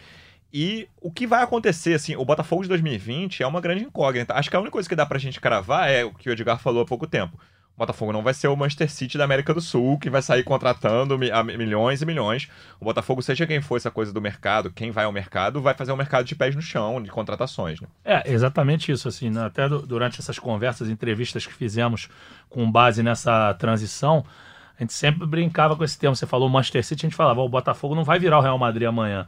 [0.53, 4.35] E o que vai acontecer, assim, o Botafogo de 2020 é uma grande incógnita.
[4.35, 6.59] Acho que a única coisa que dá pra gente cravar é o que o Edgar
[6.59, 7.39] falou há pouco tempo.
[7.77, 10.43] O Botafogo não vai ser o Manchester City da América do Sul, que vai sair
[10.43, 12.49] contratando milhões e milhões.
[12.81, 15.93] O Botafogo, seja quem for essa coisa do mercado, quem vai ao mercado, vai fazer
[15.93, 17.87] um mercado de pés no chão, de contratações, né?
[18.05, 19.45] É, exatamente isso, assim, né?
[19.45, 22.09] até du- durante essas conversas, entrevistas que fizemos
[22.49, 24.25] com base nessa transição,
[24.77, 27.45] a gente sempre brincava com esse termo, você falou Manchester City, a gente falava, "Ó,
[27.45, 29.25] o Botafogo não vai virar o Real Madrid amanhã.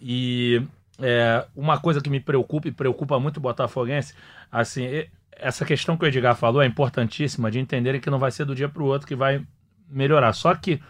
[0.00, 0.62] E
[0.98, 4.14] é, uma coisa que me preocupa e preocupa muito o botafoguense,
[4.50, 4.86] assim,
[5.32, 8.54] essa questão que o Edgar falou é importantíssima, de entenderem que não vai ser do
[8.54, 9.44] dia para o outro que vai
[9.88, 10.32] melhorar.
[10.32, 10.80] Só que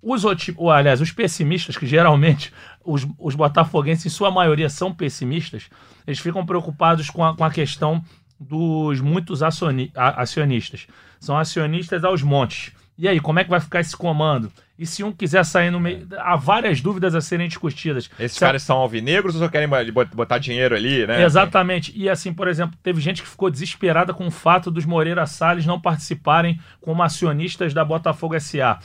[0.00, 0.22] os,
[0.56, 2.52] ou, aliás, os pessimistas, que geralmente
[2.84, 5.70] os, os botafoguenses, em sua maioria, são pessimistas,
[6.06, 8.04] eles ficam preocupados com a, com a questão
[8.38, 10.86] dos muitos acionistas.
[11.18, 12.72] São acionistas aos montes.
[12.98, 14.52] E aí, como é que vai ficar esse comando?
[14.76, 16.06] E se um quiser sair no meio.
[16.18, 18.10] Há várias dúvidas a serem discutidas.
[18.18, 21.22] Esses Se a- caras são alvinegros ou só querem bot- botar dinheiro ali, né?
[21.22, 21.92] Exatamente.
[21.94, 25.64] E assim, por exemplo, teve gente que ficou desesperada com o fato dos Moreira Salles
[25.64, 28.80] não participarem como acionistas da Botafogo SA.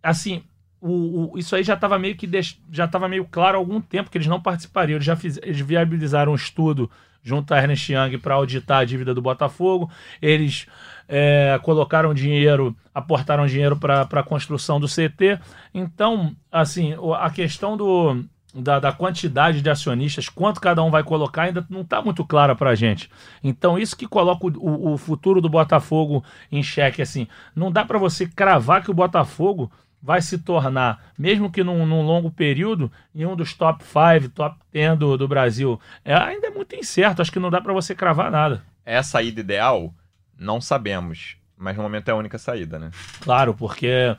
[0.00, 0.44] Assim,
[0.80, 3.80] o, o- isso aí já estava meio que deix- já estava meio claro há algum
[3.80, 4.96] tempo que eles não participariam.
[4.96, 6.90] Eles já fiz, eles viabilizaram um estudo
[7.22, 9.90] junto a Ernest Young para auditar a dívida do Botafogo.
[10.22, 10.66] Eles
[11.08, 15.38] é, colocaram dinheiro, aportaram dinheiro para a construção do CT.
[15.74, 21.42] Então, assim, a questão do, da, da quantidade de acionistas, quanto cada um vai colocar,
[21.42, 23.10] ainda não está muito clara para a gente.
[23.42, 27.02] Então, isso que coloca o, o- o futuro do Botafogo em xeque.
[27.02, 29.70] Assim, não dá para você cravar que o Botafogo
[30.02, 34.56] vai se tornar, mesmo que num, num longo período, em um dos top 5, top
[34.72, 35.80] 10 do, do Brasil.
[36.04, 38.62] É, ainda é muito incerto, acho que não dá para você cravar nada.
[38.86, 39.92] É a saída ideal?
[40.38, 41.36] Não sabemos.
[41.56, 42.90] Mas no momento é a única saída, né?
[43.20, 44.16] Claro, porque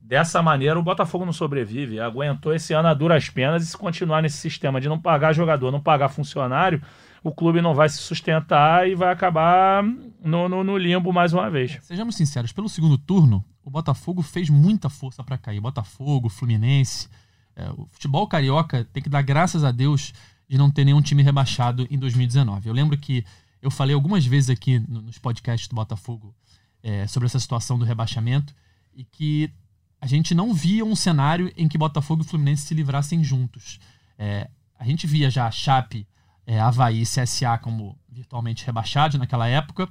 [0.00, 2.00] dessa maneira o Botafogo não sobrevive.
[2.00, 5.70] Aguentou esse ano a duras penas e se continuar nesse sistema de não pagar jogador,
[5.70, 6.80] não pagar funcionário,
[7.22, 9.82] o clube não vai se sustentar e vai acabar
[10.24, 11.76] no, no- no limbo mais uma vez.
[11.82, 15.60] Sejamos sinceros, pelo segundo turno, o Botafogo fez muita força para cair.
[15.60, 17.08] Botafogo, Fluminense.
[17.54, 20.12] é, o futebol carioca tem que dar graças a Deus
[20.48, 22.68] de não ter nenhum time rebaixado em 2019.
[22.68, 23.24] Eu lembro que
[23.60, 26.34] eu falei algumas vezes aqui no- nos podcasts do Botafogo
[26.82, 28.54] é, sobre essa situação do rebaixamento
[28.94, 29.52] e que
[30.00, 33.80] a gente não via um cenário em que Botafogo e Fluminense se livrassem juntos.
[34.16, 36.06] É, a gente via já Chape,
[36.46, 39.88] é, Havaí e CSA como virtualmente rebaixados naquela época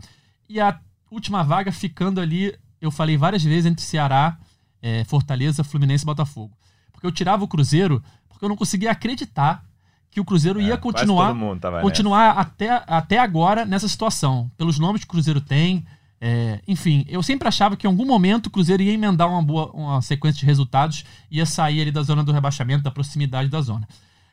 [0.50, 0.80] e a
[1.12, 4.38] última vaga ficando ali, eu falei várias vezes, entre Ceará,
[4.82, 6.52] é, Fortaleza, Fluminense e Botafogo.
[6.92, 8.04] Porque eu tirava o Cruzeiro
[8.38, 9.63] porque eu não conseguia acreditar
[10.12, 14.50] que o Cruzeiro ia É, quase continuar continuar até, até agora nessa situação.
[14.56, 15.86] Pelos nomes que o Cruzeiro tem.
[16.22, 19.72] é, enfim, eu sempre achava que em algum momento o Cruzeiro ia emendar uma boa
[19.72, 23.88] uma sequência de resultados ia sair ali da zona do rebaixamento, da proximidade da zona.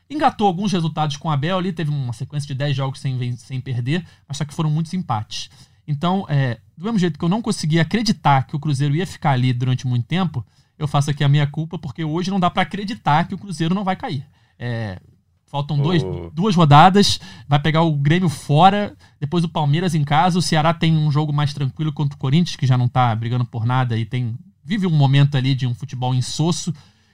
[0.07, 3.59] Engatou alguns resultados com o Abel ali, teve uma sequência de 10 jogos sem, sem
[3.59, 5.49] perder, mas só que foram muitos empates.
[5.87, 9.31] Então, é, do mesmo jeito que eu não conseguia acreditar que o Cruzeiro ia ficar
[9.31, 10.45] ali durante muito tempo,
[10.77, 13.73] eu faço aqui a minha culpa, porque hoje não dá para acreditar que o Cruzeiro
[13.75, 14.25] não vai cair.
[14.59, 14.99] É,
[15.45, 20.39] faltam dois, O- duas rodadas, vai pegar o Grêmio fora, depois o Palmeiras em casa,
[20.39, 23.45] o Ceará tem um jogo mais tranquilo contra o Corinthians, que já não tá brigando
[23.45, 26.73] por nada e tem vive um momento ali de um futebol insosso.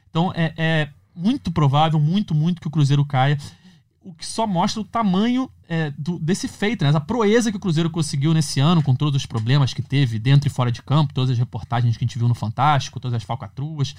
[0.10, 3.38] Então é, é muito provável, muito, muito que o Cruzeiro caia.
[4.04, 6.92] O que só mostra o tamanho é, do- desse feito, né?
[6.94, 10.48] a proeza que o Cruzeiro conseguiu nesse ano, com todos os problemas que teve dentro
[10.48, 13.24] e fora de campo, todas as reportagens que a gente viu no Fantástico, todas as
[13.24, 13.94] falcatruas.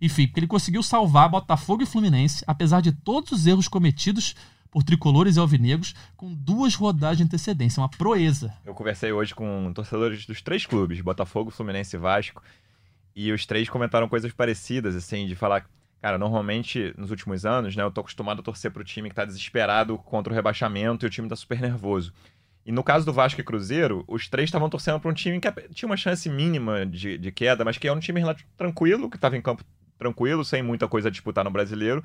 [0.00, 4.34] Enfim, porque ele conseguiu salvar Botafogo e Fluminense, apesar de todos os erros cometidos
[4.70, 7.80] por tricolores e alvinegros, com duas rodadas de antecedência.
[7.80, 8.52] Uma proeza.
[8.62, 12.42] Eu conversei hoje com torcedores dos três clubes, Botafogo, Fluminense e Vasco,
[13.14, 15.64] e os três comentaram coisas parecidas, assim, de falar.
[16.00, 19.24] Cara, normalmente nos últimos anos, né, eu tô acostumado a torcer pro time que tá
[19.24, 22.12] desesperado contra o rebaixamento e o time tá super nervoso.
[22.64, 25.50] E no caso do Vasco e Cruzeiro, os três estavam torcendo para um time que
[25.72, 28.20] tinha uma chance mínima de, de queda, mas que é um time
[28.56, 29.64] tranquilo, que estava em campo
[29.96, 32.04] tranquilo, sem muita coisa a disputar no brasileiro,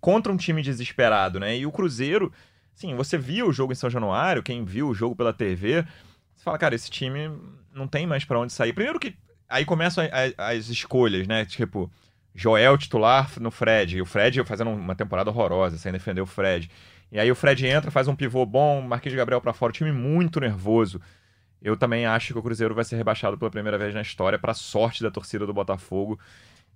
[0.00, 1.58] contra um time desesperado, né?
[1.58, 2.32] E o Cruzeiro,
[2.74, 5.84] sim, você viu o jogo em São Januário, quem viu o jogo pela TV,
[6.34, 7.30] você fala, cara, esse time
[7.74, 8.72] não tem mais para onde sair.
[8.72, 9.14] Primeiro que
[9.48, 10.04] aí começam
[10.38, 11.44] as escolhas, né?
[11.44, 11.90] Tipo,
[12.34, 16.70] Joel titular no Fred, e o Fred fazendo uma temporada horrorosa, sem defender o Fred.
[17.10, 20.38] E aí o Fred entra, faz um pivô bom, Marquinhos Gabriel para fora, time muito
[20.40, 21.00] nervoso.
[21.60, 24.54] Eu também acho que o Cruzeiro vai ser rebaixado pela primeira vez na história, para
[24.54, 26.18] sorte da torcida do Botafogo,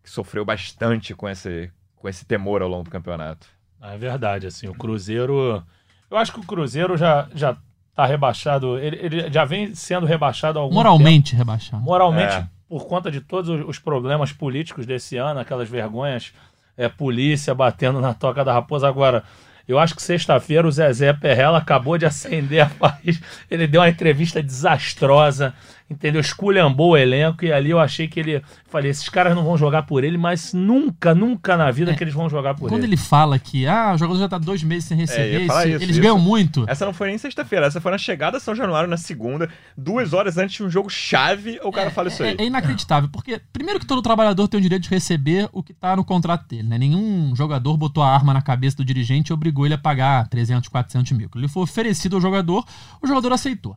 [0.02, 3.46] que sofreu bastante com esse, com esse temor ao longo do campeonato.
[3.80, 5.62] É verdade, assim, o Cruzeiro.
[6.10, 7.56] Eu acho que o Cruzeiro já, já
[7.94, 8.78] tá rebaixado.
[8.78, 11.38] Ele, ele já vem sendo rebaixado há algum Moralmente tempo.
[11.38, 11.82] rebaixado.
[11.82, 12.48] Moralmente, é.
[12.72, 16.32] Por conta de todos os problemas políticos desse ano, aquelas vergonhas,
[16.74, 18.88] é, polícia batendo na toca da raposa.
[18.88, 19.24] Agora,
[19.68, 23.20] eu acho que sexta-feira o Zezé Perrella acabou de acender a paz.
[23.50, 25.52] Ele deu uma entrevista desastrosa
[25.92, 26.20] entendeu?
[26.20, 28.42] Esculhambou o elenco e ali eu achei que ele.
[28.66, 32.02] Falei, esses caras não vão jogar por ele, mas nunca, nunca na vida é, que
[32.02, 32.80] eles vão jogar por quando ele.
[32.80, 35.60] Quando ele fala que ah, o jogador já tá dois meses sem receber, é, isso,
[35.62, 36.00] eles isso.
[36.00, 36.64] ganham muito.
[36.66, 40.12] Essa não foi nem sexta-feira, essa foi na chegada a São Januário na segunda, duas
[40.12, 42.36] horas antes de um jogo chave, o cara é, fala isso aí.
[42.38, 45.74] É, é, inacreditável, porque primeiro que todo trabalhador tem o direito de receber o que
[45.74, 46.78] tá no contrato dele, né?
[46.78, 50.68] Nenhum jogador botou a arma na cabeça do dirigente e obrigou ele a pagar 300,
[50.68, 51.28] 400 mil.
[51.34, 52.64] Ele foi oferecido ao jogador,
[53.02, 53.76] o jogador aceitou.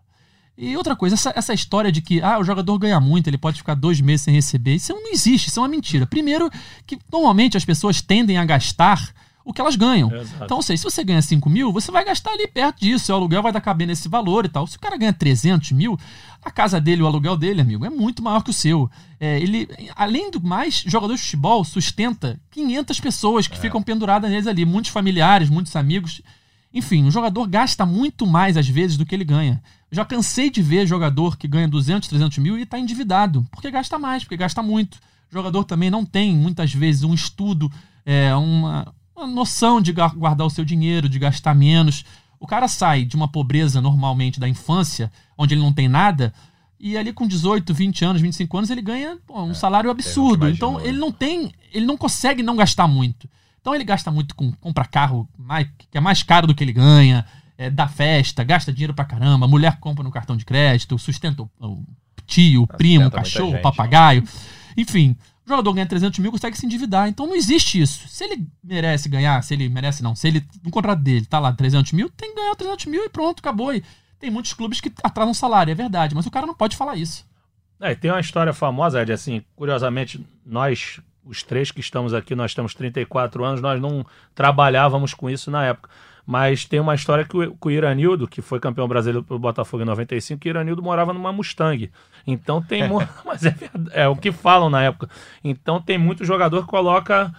[0.57, 3.57] E outra coisa, essa, essa história de que ah, o jogador ganha muito, ele pode
[3.57, 6.05] ficar dois meses sem receber, isso não existe, isso é uma mentira.
[6.07, 6.49] Primeiro,
[6.85, 9.13] que normalmente as pessoas tendem a gastar
[9.45, 10.11] o que elas ganham.
[10.11, 10.43] Exato.
[10.43, 13.15] Então, ou seja, se você ganha 5 mil, você vai gastar ali perto disso, o
[13.15, 14.65] aluguel vai dar caber nesse valor e tal.
[14.65, 15.99] Se o cara ganha 300 mil,
[16.43, 18.89] a casa dele, o aluguel dele, amigo, é muito maior que o seu.
[19.19, 23.59] É, ele, além do mais, jogador de futebol sustenta 500 pessoas que é.
[23.59, 26.23] ficam penduradas neles ali, muitos familiares, muitos amigos.
[26.73, 29.61] Enfim, o jogador gasta muito mais às vezes do que ele ganha.
[29.95, 33.97] Já cansei de ver jogador que ganha 200, 300 mil e está endividado, porque gasta
[33.97, 34.95] mais, porque gasta muito.
[35.31, 37.71] O jogador também não tem, muitas vezes, um estudo,
[38.05, 42.03] é, uma, uma noção de guardar o seu dinheiro, de gastar menos.
[42.37, 46.33] O cara sai de uma pobreza normalmente da infância, onde ele não tem nada,
[46.77, 50.49] e ali com 18, 20 anos, 25 anos, ele ganha pô, um é, salário absurdo.
[50.49, 53.29] Então ele não tem, ele não consegue não gastar muito.
[53.61, 56.73] Então ele gasta muito com compra carro mais, que é mais caro do que ele
[56.73, 57.25] ganha,
[57.57, 61.49] é, dá festa, gasta dinheiro pra caramba, mulher compra no cartão de crédito, sustenta o,
[61.59, 61.85] o
[62.25, 64.21] tio, o primo, o cachorro, gente, o papagaio.
[64.21, 64.27] Né?
[64.77, 65.15] Enfim,
[65.45, 67.07] o jogador ganha 300 mil, consegue se endividar.
[67.07, 68.07] Então não existe isso.
[68.07, 71.53] Se ele merece ganhar, se ele merece não, se ele, no contrato dele, tá lá
[71.53, 73.73] 300 mil, tem que ganhar 300 mil e pronto, acabou.
[73.73, 73.83] E
[74.19, 77.25] tem muitos clubes que atrasam salário, é verdade, mas o cara não pode falar isso.
[77.79, 82.53] É, tem uma história famosa, Ed, assim, curiosamente, nós os três que estamos aqui, nós
[82.53, 85.89] temos 34 anos, nós não trabalhávamos com isso na época.
[86.25, 89.85] Mas tem uma história que o, o Iranildo, que foi campeão brasileiro pelo Botafogo em
[89.85, 91.91] 95, que o Iranildo morava numa Mustang.
[92.25, 92.83] Então tem.
[93.23, 93.55] mas é,
[93.91, 95.09] é, o que falam na época.
[95.43, 97.31] Então tem muito jogador que coloca.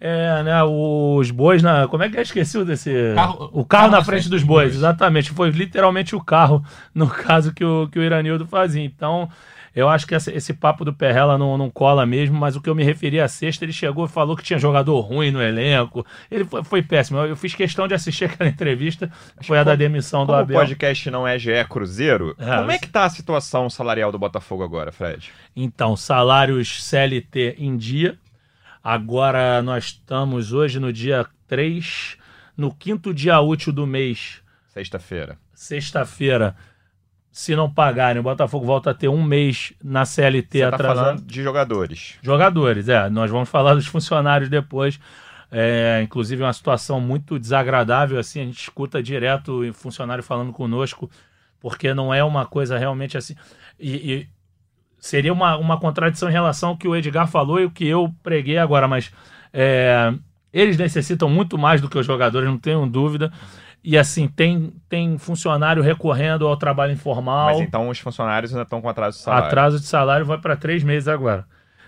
[0.00, 1.86] É, né, os bois na.
[1.86, 2.22] Como é que é?
[2.22, 2.92] Esqueci desse.
[3.14, 5.30] Carro, o carro, carro na, frente, frente dos bois, bois, exatamente.
[5.30, 8.84] Foi literalmente o carro, no caso que o, que o Iranildo fazia.
[8.84, 9.30] Então,
[9.74, 12.70] eu acho que esse, esse papo do Perrella não, não cola mesmo, mas o que
[12.70, 16.06] eu me referi a sexta, ele chegou e falou que tinha jogador ruim no elenco.
[16.30, 17.18] Ele foi, foi péssimo.
[17.18, 20.56] Eu, eu fiz questão de assistir aquela entrevista, acho foi a da demissão do Abel.
[20.56, 24.18] o podcast não é GE Cruzeiro, é, como é que tá a situação salarial do
[24.18, 25.32] Botafogo agora, Fred?
[25.56, 28.16] Então, salários CLT em dia.
[28.82, 32.16] Agora nós estamos hoje no dia 3,
[32.56, 34.42] no quinto dia útil do mês.
[34.68, 35.38] Sexta-feira.
[35.54, 36.54] Sexta-feira
[37.34, 41.20] se não pagarem, o Botafogo volta a ter um mês na CLT Você tá falando
[41.20, 42.14] de jogadores.
[42.22, 43.10] Jogadores, é.
[43.10, 45.00] Nós vamos falar dos funcionários depois.
[45.50, 51.10] É, inclusive, uma situação muito desagradável, assim, a gente escuta direto funcionário falando conosco,
[51.58, 53.34] porque não é uma coisa realmente assim.
[53.80, 54.28] E, e
[55.00, 58.14] seria uma, uma contradição em relação ao que o Edgar falou e o que eu
[58.22, 59.10] preguei agora, mas
[59.52, 60.14] é,
[60.52, 63.32] eles necessitam muito mais do que os jogadores, não tenho dúvida.
[63.84, 67.46] E assim, tem, tem funcionário recorrendo ao trabalho informal.
[67.46, 69.46] Mas então os funcionários ainda estão com atraso de salário.
[69.46, 71.44] Atraso de salário vai para três meses agora.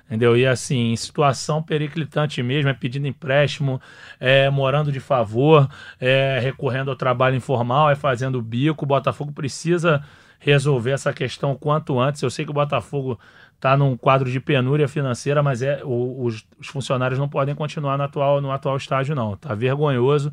[0.06, 0.36] Entendeu?
[0.36, 3.80] E assim, em situação periclitante mesmo, é pedindo empréstimo,
[4.20, 8.84] é morando de favor, é recorrendo ao trabalho informal, é fazendo bico.
[8.84, 10.04] O Botafogo precisa
[10.38, 12.20] resolver essa questão quanto antes.
[12.22, 13.18] Eu sei que o Botafogo
[13.58, 17.96] tá num quadro de penúria financeira, mas é o, os, os, funcionários não podem continuar
[17.96, 19.34] no atual, no atual estágio, não.
[19.34, 20.30] Tá vergonhoso.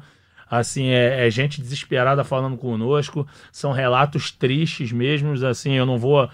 [0.59, 5.33] Assim, é, é, gente desesperada falando conosco, são relatos tristes mesmo.
[5.47, 6.29] Assim, eu não vou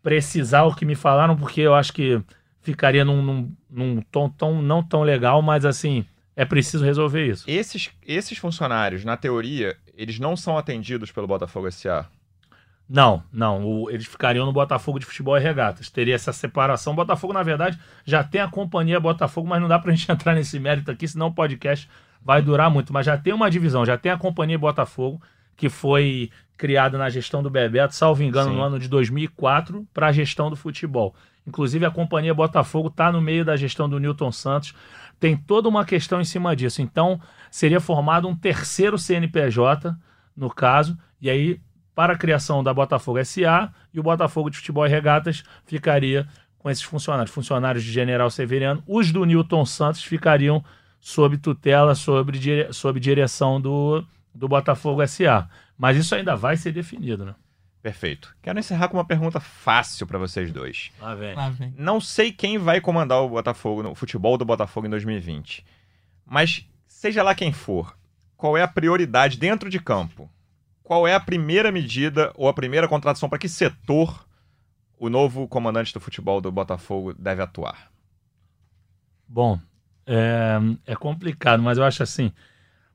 [0.00, 2.22] precisar o que me falaram, porque eu acho que
[2.60, 7.44] ficaria num, num, num tom tão, não tão legal, mas assim, é preciso resolver isso.
[7.48, 12.06] Esses, esses funcionários, na teoria, eles não são atendidos pelo Botafogo SA?
[12.88, 13.64] Não, não.
[13.64, 15.90] O, eles ficariam no Botafogo de Futebol e Regatas.
[15.90, 16.92] Teria essa separação.
[16.92, 20.34] O Botafogo, na verdade, já tem a companhia Botafogo, mas não dá pra gente entrar
[20.34, 21.88] nesse mérito aqui, senão o podcast
[22.24, 22.92] vai durar muito.
[22.92, 25.20] Mas já tem uma divisão, já tem a companhia Botafogo,
[25.56, 28.56] que foi criada na gestão do Bebeto, salvo engano, Sim.
[28.56, 31.14] no ano de 2004, para a gestão do futebol.
[31.46, 34.74] Inclusive, a companhia Botafogo está no meio da gestão do Newton Santos.
[35.18, 36.80] Tem toda uma questão em cima disso.
[36.80, 39.96] Então, seria formado um terceiro CNPJ,
[40.36, 41.60] no caso, e aí
[41.94, 46.26] para a criação da Botafogo SA e o Botafogo de Futebol e Regatas ficaria
[46.58, 48.82] com esses funcionários, funcionários de General Severiano.
[48.86, 50.64] Os do Newton Santos ficariam
[51.02, 52.72] sob tutela, sob, dire...
[52.72, 54.02] sob direção do,
[54.34, 55.46] do Botafogo SA.
[55.76, 57.34] Mas isso ainda vai ser definido, né?
[57.82, 58.34] Perfeito.
[58.40, 60.90] Quero encerrar com uma pergunta fácil para vocês dois.
[60.98, 61.34] Lá vem.
[61.34, 61.74] Lá vem.
[61.76, 65.66] Não sei quem vai comandar o Botafogo, o futebol do Botafogo em 2020.
[66.24, 67.94] Mas seja lá quem for,
[68.34, 70.30] qual é a prioridade dentro de campo?
[70.92, 74.26] qual é a primeira medida ou a primeira contratação para que setor
[74.98, 77.90] o novo comandante do futebol do Botafogo deve atuar?
[79.26, 79.58] Bom,
[80.06, 82.32] é, é complicado, mas eu acho assim.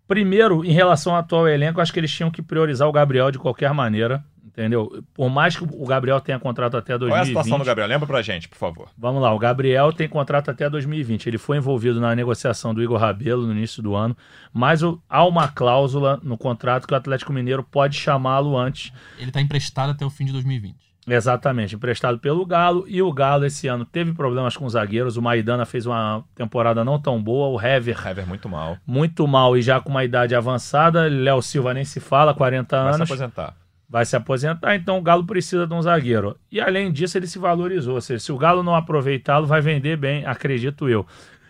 [0.08, 3.30] Primeiro, em relação ao atual elenco, eu acho que eles tinham que priorizar o Gabriel
[3.30, 4.24] de qualquer maneira.
[4.58, 5.04] Entendeu?
[5.14, 7.12] Por mais que o Gabriel tenha contrato até 2020.
[7.12, 7.88] Qual é a situação do Gabriel?
[7.88, 8.90] Lembra pra gente, por favor.
[8.98, 11.28] Vamos lá, o Gabriel tem contrato até 2020.
[11.28, 14.18] Ele foi envolvido na negociação do Igor Rabelo no início do ano,
[14.52, 18.92] mas o, há uma cláusula no contrato que o Atlético Mineiro pode chamá-lo antes.
[19.20, 20.76] Ele está emprestado até o fim de 2020.
[21.08, 22.86] Exatamente, emprestado pelo Galo.
[22.88, 25.16] E o Galo esse ano teve problemas com os zagueiros.
[25.16, 27.48] O Maidana fez uma temporada não tão boa.
[27.48, 28.06] O Hever.
[28.06, 28.78] Hever muito mal.
[28.86, 31.08] Muito mal e já com uma idade avançada.
[31.08, 32.98] Léo Silva nem se fala, 40 anos.
[32.98, 33.56] Vai se aposentar
[33.90, 36.38] vai se aposentar, então o Galo precisa de um zagueiro.
[36.52, 37.96] E além disso, ele se valorizou.
[37.96, 41.06] Ou seja, se o Galo não aproveitá-lo, vai vender bem, acredito eu.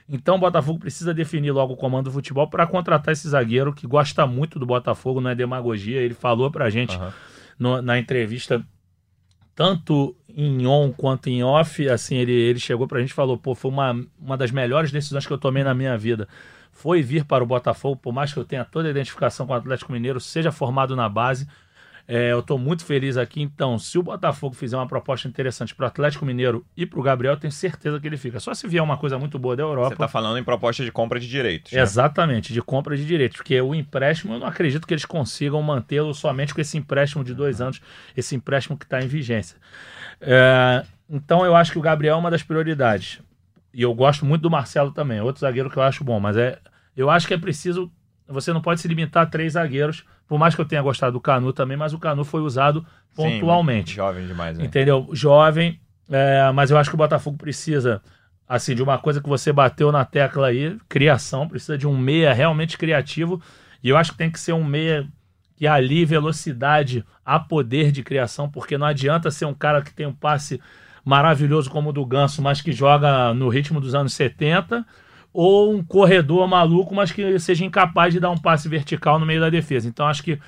[0.10, 3.86] Então o Botafogo precisa definir logo o comando do futebol para contratar esse zagueiro que
[3.86, 6.00] gosta muito do Botafogo, não é demagogia.
[6.00, 7.10] Ele falou pra gente uhum.
[7.60, 8.63] no, na entrevista,
[9.58, 13.56] tanto em on quanto em off, assim, ele, ele chegou pra gente e falou: pô,
[13.56, 16.28] foi uma, uma das melhores decisões que eu tomei na minha vida.
[16.72, 19.56] Foi vir para o Botafogo, por mais que eu tenha toda a identificação com o
[19.56, 21.48] Atlético Mineiro, seja formado na base
[22.08, 23.41] é, eu estou muito feliz aqui.
[23.41, 27.04] Então, se o Botafogo fizer uma proposta interessante para o Atlético Mineiro e para o
[27.04, 28.39] Gabriel, tenho certeza que ele fica.
[28.39, 29.89] Só se vier uma coisa muito boa da Europa.
[29.89, 31.74] Você está falando em proposta de compra de direitos.
[31.74, 31.82] Né?
[31.82, 33.38] Exatamente, de compra de direitos.
[33.38, 37.34] Porque o empréstimo, eu não acredito que eles consigam mantê-lo somente com esse empréstimo de
[37.34, 37.82] dois anos,
[38.15, 39.58] esse empréstimo que está em vigência.
[40.22, 43.20] É, então, eu acho que o Gabriel é uma das prioridades.
[43.74, 46.58] E eu gosto muito do Marcelo também, outro zagueiro que eu acho bom, mas é,
[46.96, 47.91] eu acho que é preciso.
[48.30, 51.22] Você não pode se limitar a três zagueiros por mais que eu tenha gostado do
[51.22, 52.86] Canu também, mas o Canu foi usado
[53.16, 53.92] pontualmente.
[53.92, 54.66] Sim, jovem demais, né?
[54.66, 55.08] Entendeu?
[55.13, 58.02] Jovem, é, mas eu acho que o Botafogo precisa,
[58.48, 62.34] assim, de uma coisa que você bateu na tecla aí, criação, precisa de um meia
[62.34, 63.42] realmente criativo,
[63.82, 65.08] e eu acho que tem que ser um meia
[65.56, 70.06] que ali velocidade a poder de criação, porque não adianta ser um cara que tem
[70.06, 70.62] um passe
[71.04, 74.86] maravilhoso como o do Ganso, mas que joga no ritmo dos anos 70,
[75.39, 79.39] ou um corredor maluco, mas que seja incapaz de dar um passe vertical no meio
[79.39, 79.88] da defesa.
[79.88, 80.39] Então acho que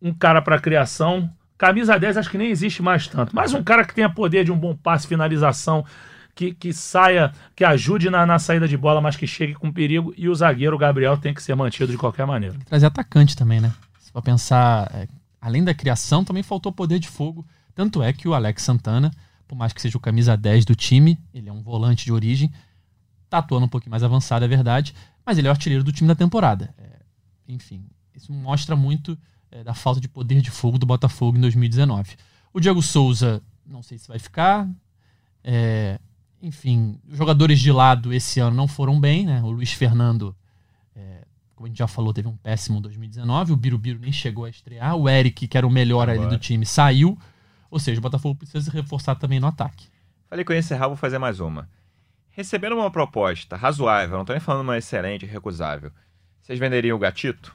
[0.00, 3.84] um cara para criação, camisa 10 acho que nem existe mais tanto, mas um cara
[3.84, 5.84] que tenha poder de um bom passe, finalização,
[6.34, 10.14] que, que saia, que ajude na, na saída de bola, mas que chegue com perigo.
[10.16, 12.56] E o zagueiro Gabriel tem que ser mantido de qualquer maneira.
[12.64, 13.70] Trazer atacante também, né?
[13.98, 15.06] Se for pensar, é,
[15.38, 17.46] além da criação, também faltou poder de fogo.
[17.74, 19.10] Tanto é que o Alex Santana,
[19.46, 22.50] por mais que seja o camisa 10 do time, ele é um volante de origem,
[23.34, 24.94] Tá atuando um pouquinho mais avançado, é verdade,
[25.26, 26.72] mas ele é o artilheiro do time da temporada.
[26.78, 27.00] É,
[27.48, 29.18] enfim, isso mostra muito
[29.50, 32.14] é, da falta de poder de fogo do Botafogo em 2019.
[32.52, 34.68] O Diego Souza, não sei se vai ficar.
[35.42, 35.98] É,
[36.40, 39.42] enfim, os jogadores de lado esse ano não foram bem, né?
[39.42, 40.32] O Luiz Fernando,
[40.94, 41.24] é,
[41.56, 43.52] como a gente já falou, teve um péssimo 2019.
[43.52, 44.94] O Birubiru nem chegou a estrear.
[44.94, 46.28] O Eric, que era o melhor Agora.
[46.28, 47.18] ali do time, saiu.
[47.68, 49.88] Ou seja, o Botafogo precisa se reforçar também no ataque.
[50.30, 51.68] Falei que eu ia encerrar, vou fazer mais uma.
[52.36, 55.92] Recebendo uma proposta razoável, não estou nem falando uma excelente, recusável,
[56.42, 57.54] vocês venderiam o gatito?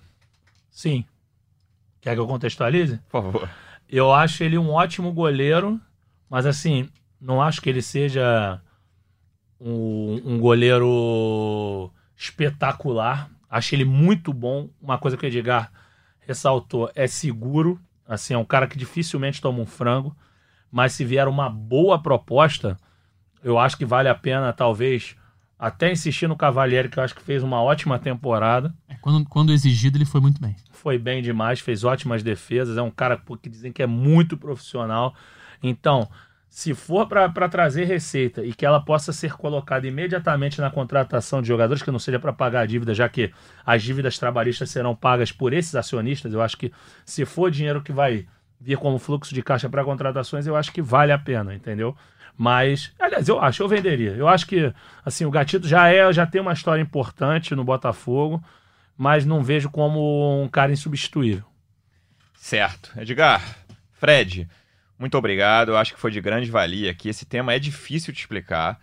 [0.72, 1.06] Sim.
[2.02, 2.98] Quer que eu contextualize?
[3.10, 3.50] Por favor.
[3.90, 5.80] Eu acho ele um ótimo goleiro,
[6.30, 8.62] mas assim, não acho que ele seja
[9.60, 13.30] um, um goleiro espetacular.
[13.50, 14.70] Acho ele muito bom.
[14.82, 15.72] Uma coisa que o Edgar
[16.20, 17.82] ressaltou é seguro.
[18.08, 20.16] Assim, é um cara que dificilmente toma um frango.
[20.72, 22.78] mas se vier uma boa proposta,
[23.44, 25.16] eu acho que vale a pena, talvez,
[25.58, 28.74] até insistir no Cavalieri, que eu acho que fez uma ótima temporada.
[28.88, 30.56] É, quando, quando exigido, ele foi muito bem.
[30.72, 32.78] Foi bem demais, fez ótimas defesas.
[32.78, 35.14] É um cara que dizem que é muito profissional.
[35.62, 36.08] Então,
[36.50, 41.48] se for para trazer receita e que ela possa ser colocada imediatamente na contratação de
[41.48, 43.32] jogadores, que não seja para pagar a dívida, já que
[43.66, 46.72] as dívidas trabalhistas serão pagas por esses acionistas, eu acho que
[47.06, 48.26] se for dinheiro que vai
[48.60, 51.96] vir como fluxo de caixa para contratações, eu acho que vale a pena, entendeu?
[52.42, 54.12] Mas, aliás, eu acho, eu venderia.
[54.12, 54.74] Eu acho que,
[55.04, 58.42] assim, o Gatito já é, já tem uma história importante no Botafogo,
[58.98, 61.44] mas não vejo como um cara insubstituível.
[62.34, 62.94] Certo.
[62.98, 63.44] Edgar,
[63.92, 64.48] Fred,
[64.98, 65.72] muito obrigado.
[65.72, 67.10] Eu acho que foi de grande valia aqui.
[67.10, 68.80] Esse tema é difícil de explicar.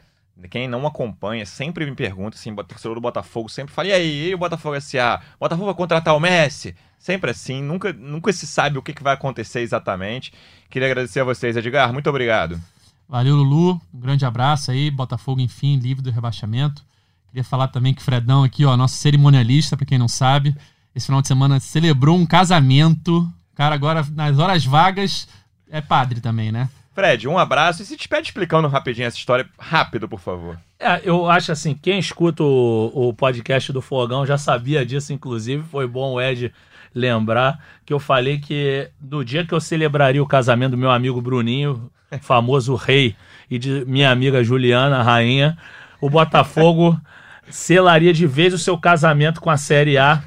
[0.50, 4.34] Quem não acompanha sempre me pergunta, assim, torcedor do Botafogo sempre fala, e aí, e
[4.34, 5.22] o Botafogo S.A.?
[5.40, 6.76] Botafogo vai contratar o Messi?
[6.98, 10.30] Sempre assim, nunca, nunca se sabe o que vai acontecer exatamente.
[10.68, 12.60] Queria agradecer a vocês, Edgar, muito obrigado.
[13.08, 13.80] Valeu, Lulu.
[13.94, 14.90] Um grande abraço aí.
[14.90, 16.84] Botafogo, enfim, livre do rebaixamento.
[17.28, 20.56] Queria falar também que o Fredão aqui, ó, nosso cerimonialista, para quem não sabe,
[20.94, 23.18] esse final de semana celebrou um casamento.
[23.52, 25.28] O cara agora, nas horas vagas,
[25.70, 26.68] é padre também, né?
[26.94, 27.82] Fred, um abraço.
[27.82, 30.58] E se te pede explicando rapidinho essa história, rápido, por favor.
[30.80, 35.62] É, eu acho assim, quem escuta o, o podcast do Fogão já sabia disso, inclusive.
[35.64, 36.50] Foi bom o Ed
[36.96, 41.20] lembrar que eu falei que no dia que eu celebraria o casamento do meu amigo
[41.20, 41.90] Bruninho,
[42.22, 43.14] famoso rei,
[43.50, 45.58] e de minha amiga Juliana, rainha,
[46.00, 46.98] o Botafogo
[47.50, 50.22] selaria de vez o seu casamento com a Série A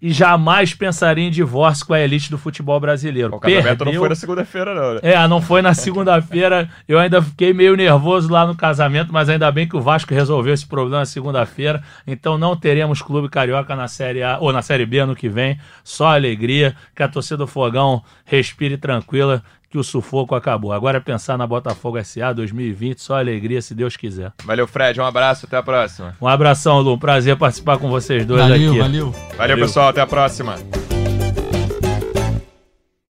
[0.00, 3.34] e jamais pensaria em divórcio com a elite do futebol brasileiro.
[3.34, 3.86] O casamento Perdeu...
[3.86, 4.94] não foi na segunda-feira, não.
[4.94, 5.00] Né?
[5.02, 6.70] É, não foi na segunda-feira.
[6.88, 10.54] Eu ainda fiquei meio nervoso lá no casamento, mas ainda bem que o Vasco resolveu
[10.54, 11.82] esse problema na segunda-feira.
[12.06, 15.58] Então não teremos clube carioca na Série A ou na Série B ano que vem.
[15.84, 20.72] Só alegria, que a torcida do Fogão respire tranquila que o sufoco acabou.
[20.72, 24.32] Agora é pensar na Botafogo SA 2020, só alegria se Deus quiser.
[24.44, 25.00] Valeu, Fred.
[25.00, 26.16] Um abraço, até a próxima.
[26.20, 26.94] Um abração, Lu.
[26.94, 28.78] Um prazer participar com vocês dois valeu, aqui.
[28.78, 29.36] Valeu, valeu.
[29.36, 29.88] Valeu, pessoal.
[29.88, 30.56] Até a próxima.